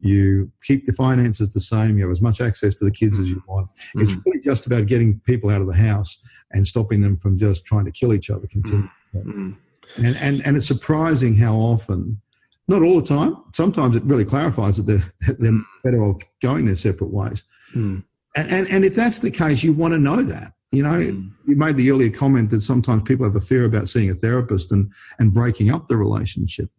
[0.00, 3.28] you keep the finances the same, you have as much access to the kids as
[3.28, 3.68] you want.
[3.94, 4.22] It's Mm.
[4.26, 6.18] really just about getting people out of the house
[6.50, 8.90] and stopping them from just trying to kill each other continually.
[9.14, 9.56] Mm.
[9.98, 12.20] And, and, and it's surprising how often,
[12.68, 16.64] not all the time, sometimes it really clarifies that they're, that they're better off going
[16.64, 17.42] their separate ways.
[17.74, 18.02] Mm.
[18.34, 20.54] And, and, and if that's the case, you want to know that.
[20.72, 21.30] You know, Mm.
[21.46, 24.72] you made the earlier comment that sometimes people have a fear about seeing a therapist
[24.72, 26.70] and, and breaking up the relationship.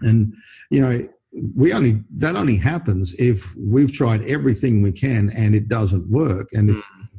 [0.00, 0.32] And,
[0.70, 1.08] you know,
[1.54, 6.48] we only, that only happens if we've tried everything we can and it doesn't work.
[6.52, 6.76] And if,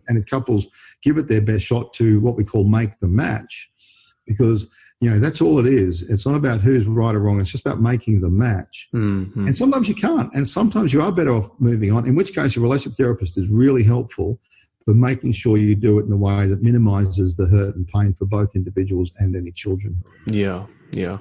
[0.07, 0.65] and if couples
[1.03, 3.69] give it their best shot to what we call make the match,
[4.25, 4.67] because,
[4.99, 6.01] you know, that's all it is.
[6.01, 7.39] It's not about who's right or wrong.
[7.39, 8.89] It's just about making the match.
[8.95, 9.31] Mm.
[9.33, 9.47] Mm.
[9.47, 10.33] And sometimes you can't.
[10.33, 13.47] And sometimes you are better off moving on, in which case your relationship therapist is
[13.47, 14.39] really helpful
[14.87, 18.15] for making sure you do it in a way that minimizes the hurt and pain
[18.17, 20.01] for both individuals and any children.
[20.27, 21.17] Yeah, yeah.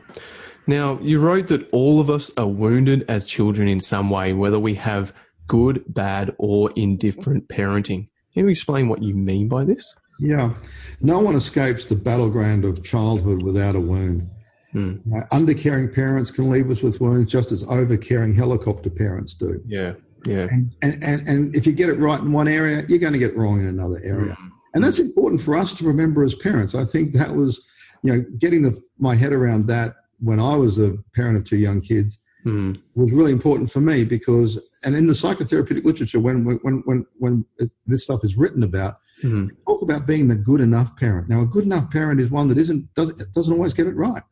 [0.69, 4.61] Now, you wrote that all of us are wounded as children in some way, whether
[4.61, 5.13] we have
[5.49, 8.09] good, bad, or indifferent parenting.
[8.35, 9.97] Can you explain what you mean by this?
[10.21, 10.55] Yeah.
[11.01, 14.31] No one escapes the battleground of childhood without a wound.
[14.75, 15.01] Mm.
[15.13, 19.61] Uh, undercaring parents can leave us with wounds just as overcaring helicopter parents do.
[19.67, 19.95] Yeah.
[20.27, 20.49] Yeah.
[20.51, 23.19] And, and, and, and if you get it right in one area, you're going to
[23.19, 24.37] get it wrong in another area.
[24.41, 24.51] Mm.
[24.75, 26.75] And that's important for us to remember as parents.
[26.75, 27.61] I think that was,
[28.03, 31.57] you know, getting the, my head around that when I was a parent of two
[31.59, 32.81] young kids Mm.
[32.95, 37.45] was really important for me because, and in the psychotherapeutic literature, when when when when
[37.89, 39.49] this stuff is written about, Mm.
[39.67, 41.29] talk about being the good enough parent.
[41.29, 44.23] Now, a good enough parent is one that isn't doesn't doesn't always get it right.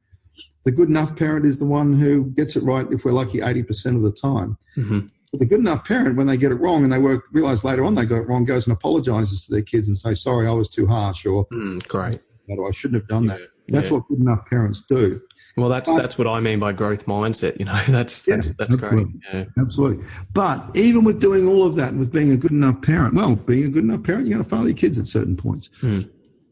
[0.64, 3.64] The good enough parent is the one who gets it right if we're lucky eighty
[3.64, 4.58] percent of the time.
[4.76, 5.08] Mhm.
[5.34, 7.82] But the good enough parent, when they get it wrong and they work, realize later
[7.82, 10.52] on they got it wrong, goes and apologizes to their kids and say, "Sorry, I
[10.52, 11.84] was too harsh," or Mm.
[11.88, 12.20] Great.
[12.48, 13.80] "I shouldn't have done that." Yeah.
[13.80, 15.20] That's what good enough parents do.
[15.56, 17.58] Well, that's But- that's what I mean by growth mindset.
[17.58, 18.92] You know, that's Yeah, that's that's great.
[18.92, 19.20] absolutely.
[19.32, 19.44] Yeah.
[19.58, 20.04] Absolutely.
[20.34, 23.34] But even with doing all of that and with being a good enough parent, well,
[23.34, 25.68] being a good enough parent, you're going to fail your kids at certain points.
[25.80, 26.02] Hmm.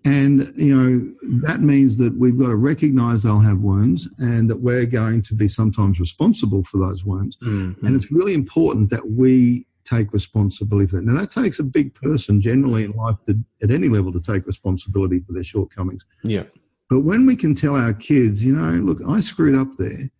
[0.04, 1.12] And, you know,
[1.46, 5.34] that means that we've got to recognize they'll have wounds and that we're going to
[5.34, 7.38] be sometimes responsible for those wounds.
[7.42, 7.80] Mm.
[7.82, 11.04] And it's really important that we take responsibility for that.
[11.04, 14.46] Now, that takes a big person generally in life to, at any level to take
[14.46, 16.04] responsibility for their shortcomings.
[16.24, 16.44] Yeah.
[16.90, 20.10] But when we can tell our kids, you know, look, I screwed up there,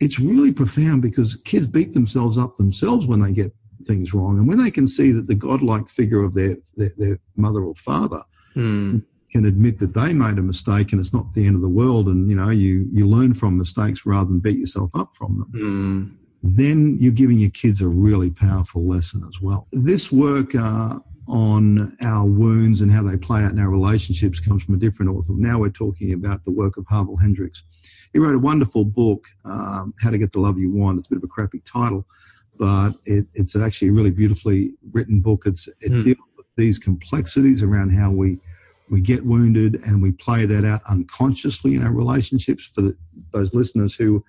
[0.00, 4.38] it's really profound because kids beat themselves up themselves when they get things wrong.
[4.38, 7.74] And when they can see that the godlike figure of their, their, their mother or
[7.76, 8.24] father
[8.56, 9.04] Mm.
[9.32, 12.06] Can admit that they made a mistake and it's not the end of the world
[12.08, 15.50] and, you know, you, you learn from mistakes rather than beat yourself up from them
[15.54, 16.16] Mm.
[16.42, 19.68] then you're giving your kids a really powerful lesson as well.
[19.72, 24.62] This work uh, on our wounds and how they play out in our relationships comes
[24.64, 25.32] from a different author.
[25.34, 27.62] Now we're talking about the work of Harville Hendrix.
[28.12, 30.98] He wrote a wonderful book, um, How to Get the Love You Want.
[30.98, 32.04] It's a bit of a crappy title,
[32.58, 35.42] but it, it's actually a really beautifully written book.
[35.46, 36.02] It's, it Hmm.
[36.04, 38.38] deals with these complexities around how we
[38.90, 42.64] we get wounded and we play that out unconsciously in our relationships.
[42.74, 42.96] For the,
[43.32, 44.24] those listeners who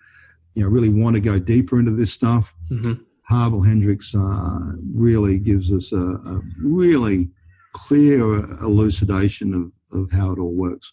[0.53, 2.99] you know really want to go deeper into this stuff, Mhm.
[3.23, 7.29] Harville Hendrix uh, really gives us a, a really
[7.73, 10.91] clear elucidation of, of how it all works.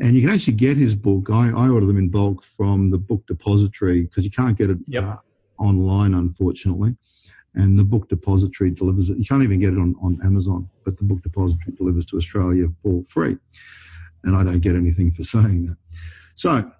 [0.00, 1.28] And you can actually get his book.
[1.30, 4.78] I, I order them in bulk from the book depository because you can't get it
[4.86, 5.04] Yep.
[5.04, 5.16] uh,
[5.58, 6.96] online, unfortunately.
[7.54, 9.18] And the book depository delivers it.
[9.18, 12.66] You can't even get it on, on Amazon, but the book depository delivers to Australia
[12.82, 13.36] for free.
[14.24, 15.76] And I don't get anything for saying that.
[16.34, 16.70] So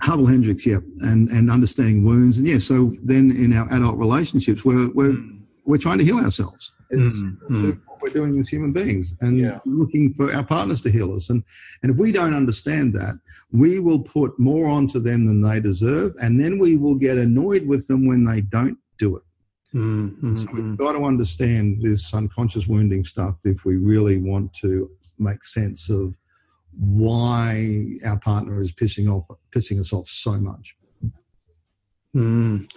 [0.00, 2.38] Harville Hendrix, yeah, and, and understanding wounds.
[2.38, 5.40] And yeah, so then in our adult relationships, we're, we're, Mm.
[5.64, 6.72] we're trying to heal ourselves.
[6.90, 7.80] It's mm.
[7.86, 9.58] what we're doing as human beings and Yeah.
[9.64, 11.30] looking for our partners to heal us.
[11.30, 11.42] And,
[11.82, 13.16] and if we don't understand that,
[13.50, 16.14] we will put more onto them than they deserve.
[16.20, 19.22] And then we will get annoyed with them when they don't do it.
[19.74, 24.54] Mm, mm, So we've got to understand this unconscious wounding stuff if we really want
[24.54, 26.16] to make sense of
[26.78, 30.76] why our partner is pissing off pissing us off so much.
[32.14, 32.70] Mm.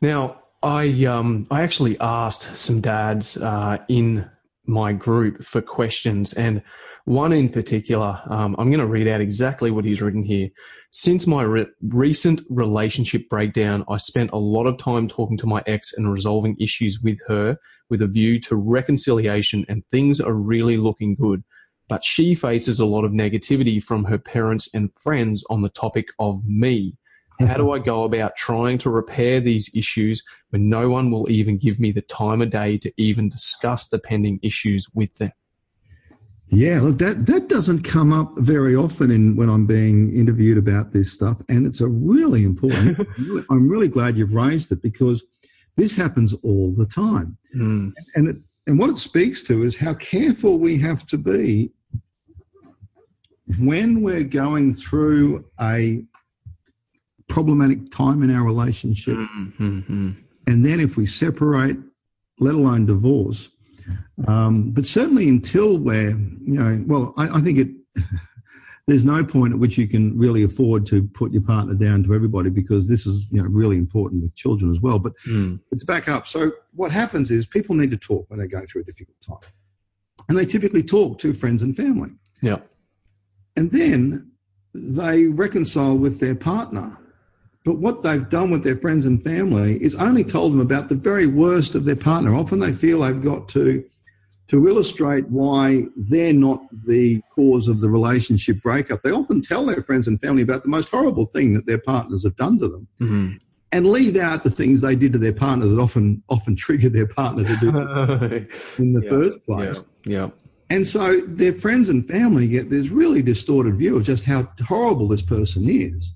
[0.00, 4.28] Now, I um I actually asked some dads uh, in
[4.68, 6.62] my group for questions, and
[7.04, 10.48] one in particular, um, I'm going to read out exactly what he's written here.
[10.90, 15.62] Since my re- recent relationship breakdown, I spent a lot of time talking to my
[15.66, 17.58] ex and resolving issues with her
[17.90, 21.44] with a view to reconciliation, and things are really looking good.
[21.88, 26.08] But she faces a lot of negativity from her parents and friends on the topic
[26.18, 26.96] of me.
[27.40, 31.58] How do I go about trying to repair these issues when no one will even
[31.58, 35.32] give me the time of day to even discuss the pending issues with them?
[36.48, 40.92] Yeah, look, that that doesn't come up very often in when I'm being interviewed about
[40.92, 43.06] this stuff, and it's a really important.
[43.50, 45.24] I'm really glad you've raised it because
[45.76, 49.94] this happens all the time, Mm, and it, and what it speaks to is how
[49.94, 51.72] careful we have to be
[53.58, 56.04] when we're going through a
[57.28, 60.16] problematic time in our relationship, mm, mm, mm.
[60.46, 61.76] and then if we separate,
[62.38, 63.48] let alone divorce.
[64.26, 67.68] Um, but certainly until we're, you know, well, I, I think it.
[68.88, 72.14] There's no point at which you can really afford to put your partner down to
[72.14, 75.00] everybody because this is, you know, really important with children as well.
[75.00, 76.28] But Mm, let's back up.
[76.28, 79.50] So what happens is people need to talk when they go through a difficult time,
[80.28, 82.10] and they typically talk to friends and family,
[82.42, 82.58] yeah.
[83.56, 84.30] and then
[84.72, 86.96] they reconcile with their partner.
[87.66, 90.94] But what they've done with their friends and family is only told them about the
[90.94, 92.32] very worst of their partner.
[92.34, 93.84] Often they feel they've got to
[94.48, 99.02] to illustrate why they're not the cause of the relationship breakup.
[99.02, 102.22] They often tell their friends and family about the most horrible thing that their partners
[102.22, 103.38] have done to them Mm.
[103.72, 107.08] and leave out the things they did to their partner that often often triggered their
[107.08, 107.68] partner to do
[108.78, 109.84] in the Yeah, first yeah, place.
[110.06, 110.30] yeah.
[110.70, 115.08] And so their friends and family get this really distorted view of just how horrible
[115.08, 116.12] this person is.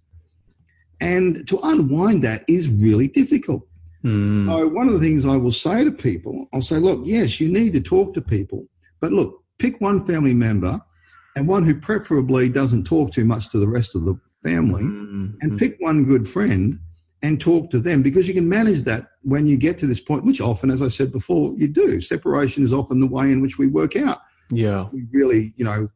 [1.00, 3.66] And to unwind that is really difficult.
[4.04, 4.48] Mm.
[4.48, 7.48] So one of the things I will say to people, I'll say, look, yes, you
[7.50, 8.66] need to talk to people,
[9.00, 10.80] but look, pick one family member
[11.36, 15.36] and one who preferably doesn't talk too much to the rest of the family Mm.
[15.42, 16.78] and pick one good friend
[17.22, 20.24] and talk to them because you can manage that when you get to this point,
[20.24, 22.00] which often, as I said before, you do.
[22.00, 24.22] Separation is often the way in which we work out.
[24.50, 24.88] Yeah.
[24.92, 25.88] We really, you know,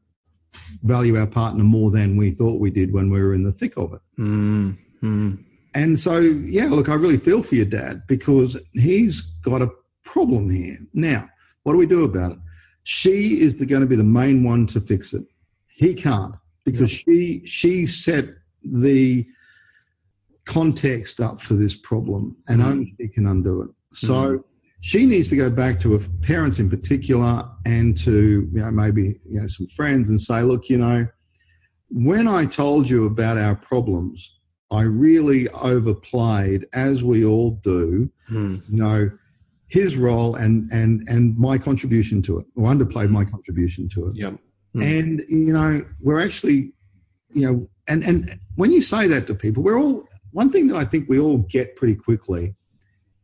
[0.82, 3.76] value our partner more than we thought we did when we were in the thick
[3.78, 4.00] of it.
[4.18, 4.76] Mm.
[5.04, 5.44] Mm.
[5.74, 9.70] And so, yeah, look, I really feel for your dad because he's got a
[10.04, 10.76] problem here.
[10.92, 11.28] Now,
[11.64, 12.38] what do we do about it?
[12.84, 15.24] She is the, going to be the main one to fix it.
[15.66, 16.34] He can't
[16.64, 18.26] because she she set
[18.62, 19.26] the
[20.44, 22.66] context up for this problem, and Mhm.
[22.66, 23.70] only she can undo it.
[23.92, 24.44] So
[24.80, 29.18] she needs to go back to her parents in particular, and to you know maybe
[29.24, 31.06] you know some friends, and say, look, you know,
[31.90, 34.33] when I told you about our problems,
[34.74, 38.62] I really overplayed, as we all do, Mm.
[38.70, 39.10] you know,
[39.68, 44.16] his role and and and my contribution to it, or underplayed my contribution to it.
[44.16, 44.38] Yep.
[44.76, 44.98] Mm.
[44.98, 46.72] And you know, we're actually,
[47.32, 50.76] you know, and and when you say that to people, we're all one thing that
[50.76, 52.54] I think we all get pretty quickly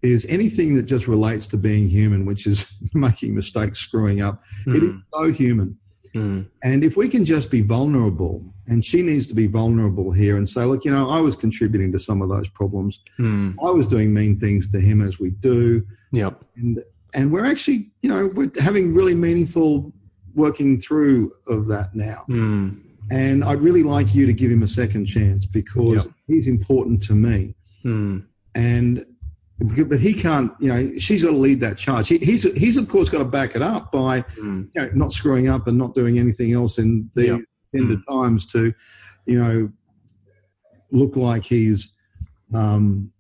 [0.03, 4.43] is anything that just relates to being human, which is making mistakes, screwing up.
[4.67, 5.03] It is Mm.
[5.15, 5.79] so human.
[6.15, 6.49] Mm.
[6.63, 10.49] And if we can just be vulnerable, and she needs to be vulnerable here and
[10.49, 13.01] say, look, you know, I was contributing to some of those problems.
[13.19, 13.57] Mm.
[13.63, 15.85] I was doing mean things to him as we do.
[16.13, 16.45] Yep.
[16.57, 16.83] And
[17.13, 19.93] and we're actually, you know, we're having really meaningful
[20.35, 22.25] working through of that now.
[22.29, 22.81] Mm.
[23.11, 26.15] And I'd really like you to give him a second chance because Yep.
[26.29, 27.57] he's important to me.
[27.85, 28.27] Mm.
[28.55, 29.05] And
[29.61, 32.09] but he can't, you know, she's got to lead that charge.
[32.09, 34.69] He, he's he's of course got to back it up by Mm.
[34.75, 37.39] you know, not screwing up and not doing anything else in the Yeah.
[37.79, 38.73] end of times to,
[39.27, 39.71] you know,
[40.91, 41.93] look like he's
[42.55, 43.13] um,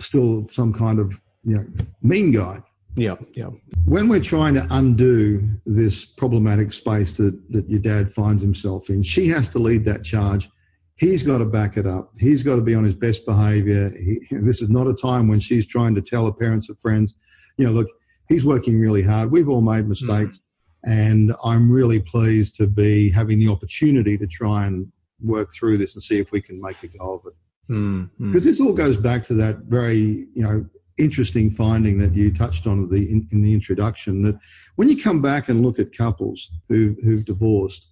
[0.00, 1.66] still some kind of you know
[2.02, 2.60] mean guy.
[2.96, 3.50] Yeah, yeah.
[3.84, 9.02] When we're trying to undo this problematic space that that your dad finds himself in,
[9.02, 10.48] she has to lead that charge.
[10.96, 12.12] He's got to back it up.
[12.18, 13.90] He's got to be on his best behavior.
[13.90, 17.16] He, this is not a time when she's trying to tell her parents or friends,
[17.58, 17.88] you know, look,
[18.28, 19.30] he's working really hard.
[19.30, 20.38] We've all made mistakes.
[20.38, 20.42] Mm-hmm.
[20.88, 24.90] And I'm really pleased to be having the opportunity to try and
[25.20, 27.72] work through this and see if we can make a go of it.
[27.72, 28.30] Mm-hmm.
[28.32, 30.64] Because this all goes back to that very, you know,
[30.96, 34.38] interesting finding that you touched on the, in, in the introduction that
[34.76, 37.88] when you come back and look at couples who, who've divorced,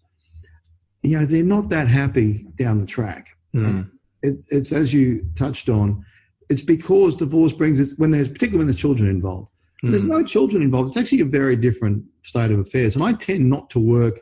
[1.05, 3.29] you know, they're not that happy down the track.
[3.55, 3.91] Mm.
[4.23, 6.05] It, it's as you touched on,
[6.49, 9.49] it's because divorce brings it when there's particularly when there's children involved.
[9.83, 10.09] When there's Mm.
[10.09, 12.97] no children involved, it's actually a very different state of affairs.
[12.97, 14.19] And I tend not to work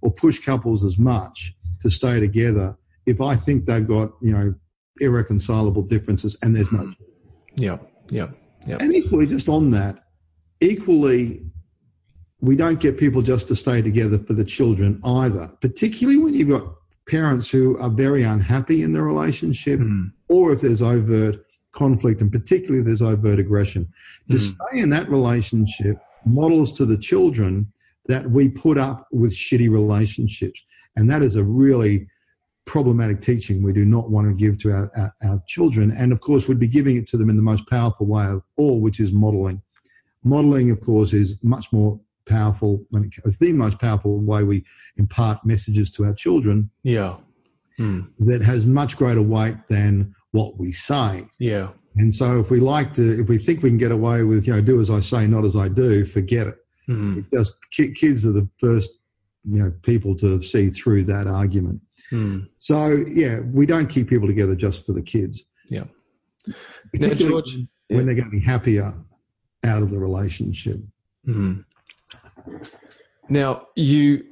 [0.00, 4.54] or push couples as much to stay together if I think they've got, you know,
[5.00, 6.90] irreconcilable differences and there's no
[7.56, 7.78] Yeah,
[8.10, 8.28] yeah,
[8.66, 8.78] yeah.
[8.80, 10.04] and equally, just on that,
[10.60, 11.42] equally,
[12.40, 16.48] we don't get people just to stay together for the children either, particularly when you've
[16.50, 16.64] got
[17.08, 20.12] parents who are very unhappy in their relationship Mm.
[20.28, 23.86] or if there's overt conflict and particularly if there's overt aggression.
[24.30, 24.40] To Mm.
[24.40, 27.72] stay in that relationship models to the children
[28.06, 30.60] that we put up with shitty relationships.
[30.96, 32.06] And that is a really
[32.64, 35.90] problematic teaching we do not want to give to our, our, our children.
[35.92, 38.42] And of course, we'd be giving it to them in the most powerful way of
[38.56, 39.62] all, which is modeling.
[40.24, 44.64] Modeling, of course, is much more powerful when it, it's the most powerful way we
[44.96, 47.16] impart messages to our children Yeah.
[47.78, 48.08] Mm.
[48.20, 51.26] that has much greater weight than what we say.
[51.38, 51.68] Yeah.
[51.96, 54.52] And so if we like to, if we think we can get away with, you
[54.54, 56.56] know, do as I say, not as I do, forget it.
[56.88, 57.26] Mm.
[57.32, 58.90] Just ki- kids are the first,
[59.44, 61.80] you know, people to see through that argument.
[62.12, 62.48] Mm.
[62.58, 65.44] So yeah, we don't keep people together just for the kids.
[65.68, 65.84] Yeah.
[66.94, 67.56] Now, George,
[67.88, 68.94] when they're going to be happier
[69.64, 70.80] out of the relationship.
[71.26, 71.64] Mm.
[73.28, 74.24] Now, you,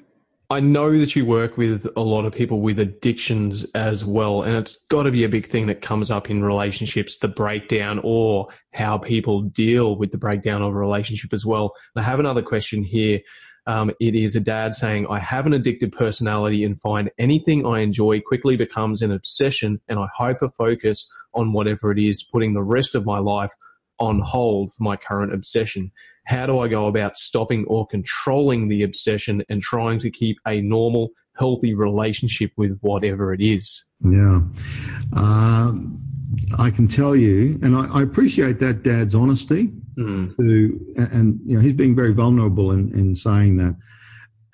[0.50, 4.56] I know that you work with a lot of people with addictions as well, and
[4.56, 8.48] it's got to be a big thing that comes up in relationships the breakdown or
[8.72, 11.74] how people deal with the breakdown of a relationship as well.
[11.96, 13.20] I have another question here.
[13.66, 17.80] Um, it is a dad saying, I have an addicted personality and find anything I
[17.80, 22.62] enjoy quickly becomes an obsession, and I hyper focus on whatever it is, putting the
[22.62, 23.52] rest of my life
[23.98, 25.90] on hold for my current obsession.
[26.26, 30.60] How do I go about stopping or controlling the obsession and trying to keep a
[30.60, 33.84] normal, healthy relationship with whatever it is?
[34.02, 34.40] Yeah.
[35.14, 36.00] Um,
[36.58, 41.54] I can tell you, and I, I appreciate that dad's honesty Mm, to, and, you
[41.54, 43.76] know, he's being very vulnerable in, in saying that.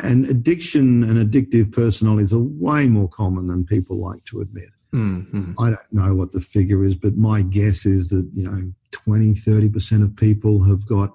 [0.03, 4.68] and addiction and addictive personalities are way more common than people like to admit.
[4.95, 5.53] Mm-hmm.
[5.59, 9.34] I don't know what the figure is, but my guess is that, you know, 20,
[9.34, 11.14] 30% of people have got,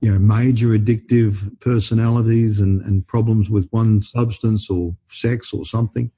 [0.00, 6.10] you know, major addictive personalities and, and problems with one substance or sex or something.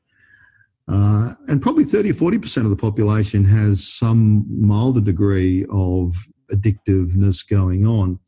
[0.89, 6.17] Uh, and probably 30 or 40% of the population has some milder degree of
[6.53, 8.19] addictiveness going on.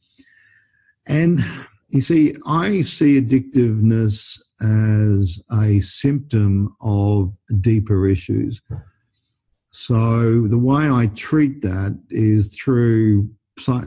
[1.06, 1.44] And
[1.88, 8.60] you see, I see addictiveness as a symptom of deeper issues.
[9.76, 13.28] So the way I treat that is through,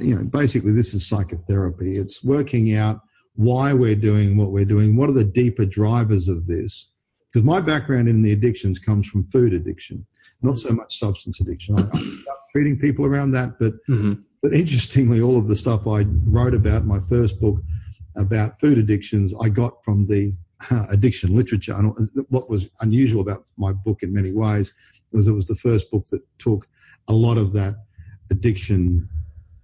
[0.01, 1.97] you know, basically this is psychotherapy.
[1.97, 2.99] It's working out
[3.35, 4.97] why we're doing what we're doing.
[4.97, 6.89] What are the deeper drivers of this?
[7.31, 10.05] Because my background in the addictions comes from food addiction,
[10.41, 11.79] not so much substance addiction.
[11.79, 14.15] I, I'm treating people around that, but Mm-hmm.
[14.41, 17.61] but interestingly, all of the stuff I wrote about in my first book
[18.17, 20.33] about food addictions, I got from the
[20.69, 21.75] uh, addiction literature.
[21.75, 24.69] And what was unusual about my book in many ways
[25.11, 26.67] was it was the first book that took
[27.07, 27.75] a lot of that
[28.29, 29.07] addiction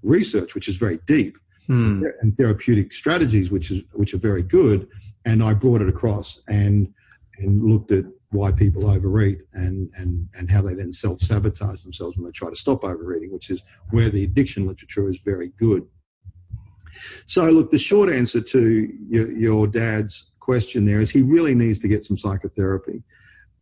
[0.01, 1.37] research, which is very deep,
[1.69, 2.03] Mm.
[2.21, 4.87] and therapeutic strategies, which is which are very good,
[5.23, 6.93] and I brought it across and
[7.37, 12.17] and looked at why people overeat and and and how they then self sabotage themselves
[12.17, 15.83] when they try to stop overeating, which is where the addiction literature is very good.
[17.25, 21.79] So, look, the short answer to your, your dad's question there is he really needs
[21.79, 23.03] to get some psychotherapy.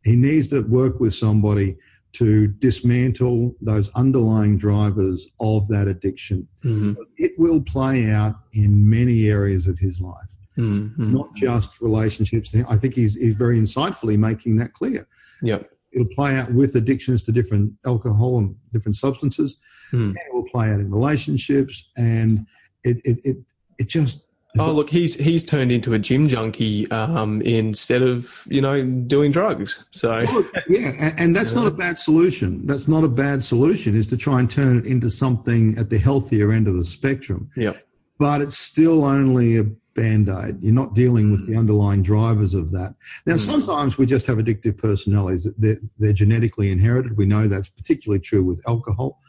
[0.03, 1.77] He needs to work with somebody
[2.13, 6.47] to dismantle those underlying drivers of that addiction.
[6.63, 6.93] Mm-hmm.
[7.17, 10.27] It will play out in many areas of his life,
[10.57, 11.13] Mm-hmm.
[11.13, 12.53] not just relationships.
[12.67, 15.07] I think he's, he's very insightfully making that clear.
[15.41, 15.71] Yep.
[15.93, 19.55] It'll play out with addictions to different alcohol and different substances.
[19.93, 20.09] Mm.
[20.09, 21.89] And it will play out in relationships.
[21.95, 22.45] And
[22.83, 23.37] it, it, it,
[23.79, 24.25] it just.
[24.59, 29.31] Oh, look, he's he's turned into a gym junkie um, instead of you know doing
[29.31, 29.83] drugs.
[29.91, 30.19] So
[30.67, 32.65] yeah, and, and that's not a bad solution.
[32.67, 33.95] That's not a bad solution.
[33.95, 37.49] Is to try and turn it into something at the healthier end of the spectrum.
[37.55, 37.81] Yep.
[38.19, 39.63] But it's still only a
[39.95, 40.57] band aid.
[40.61, 42.93] You're not dealing with the underlying drivers of that.
[43.25, 43.39] Now, Mm.
[43.39, 45.43] sometimes we just have addictive personalities.
[45.43, 47.17] that They're, they're genetically inherited.
[47.17, 49.19] We know that's particularly true with alcohol.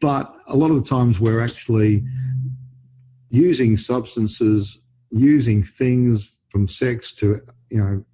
[0.00, 2.04] But a lot of the times we're actually
[3.32, 4.78] using substances,
[5.10, 8.04] using things from sex to, you know,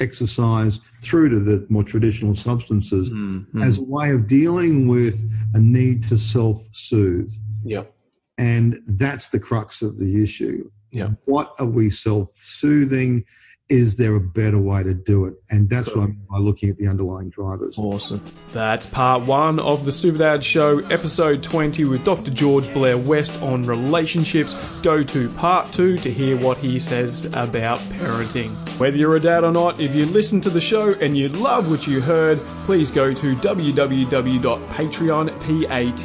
[0.00, 3.62] exercise through to the more traditional substances Mm-hmm.
[3.62, 5.16] as a way of dealing with
[5.54, 7.30] a need to self soothe.
[7.64, 7.84] Yeah.
[8.36, 10.70] And that's the crux of the issue.
[10.92, 11.10] Yeah.
[11.24, 13.24] What are we self soothing?
[13.68, 15.34] Is there a better way to do it?
[15.50, 17.76] And that's what I mean by looking at the underlying drivers.
[17.76, 18.24] Awesome.
[18.52, 22.30] That's part one of the Superdad Show, episode 20, with Dr.
[22.30, 24.54] George Blair West on relationships.
[24.82, 28.56] Go to part two to hear what he says about parenting.
[28.78, 31.70] Whether you're a dad or not, if you listen to the show and you love
[31.70, 35.98] what you heard, please go to www.patreon, P-A-T-R-E-O-N.com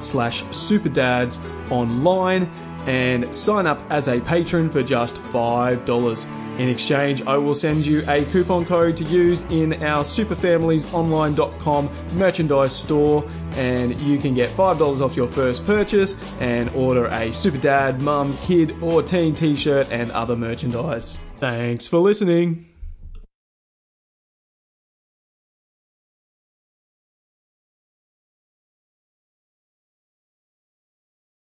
[0.00, 1.38] slash superdads
[1.72, 2.48] online
[2.86, 6.26] and sign up as a patron for just $5.
[6.58, 12.74] In exchange, I will send you a coupon code to use in our superfamiliesonline.com merchandise
[12.74, 18.00] store, and you can get $5 off your first purchase and order a Super Dad,
[18.00, 21.18] Mum, Kid, or Teen t shirt and other merchandise.
[21.36, 22.65] Thanks for listening.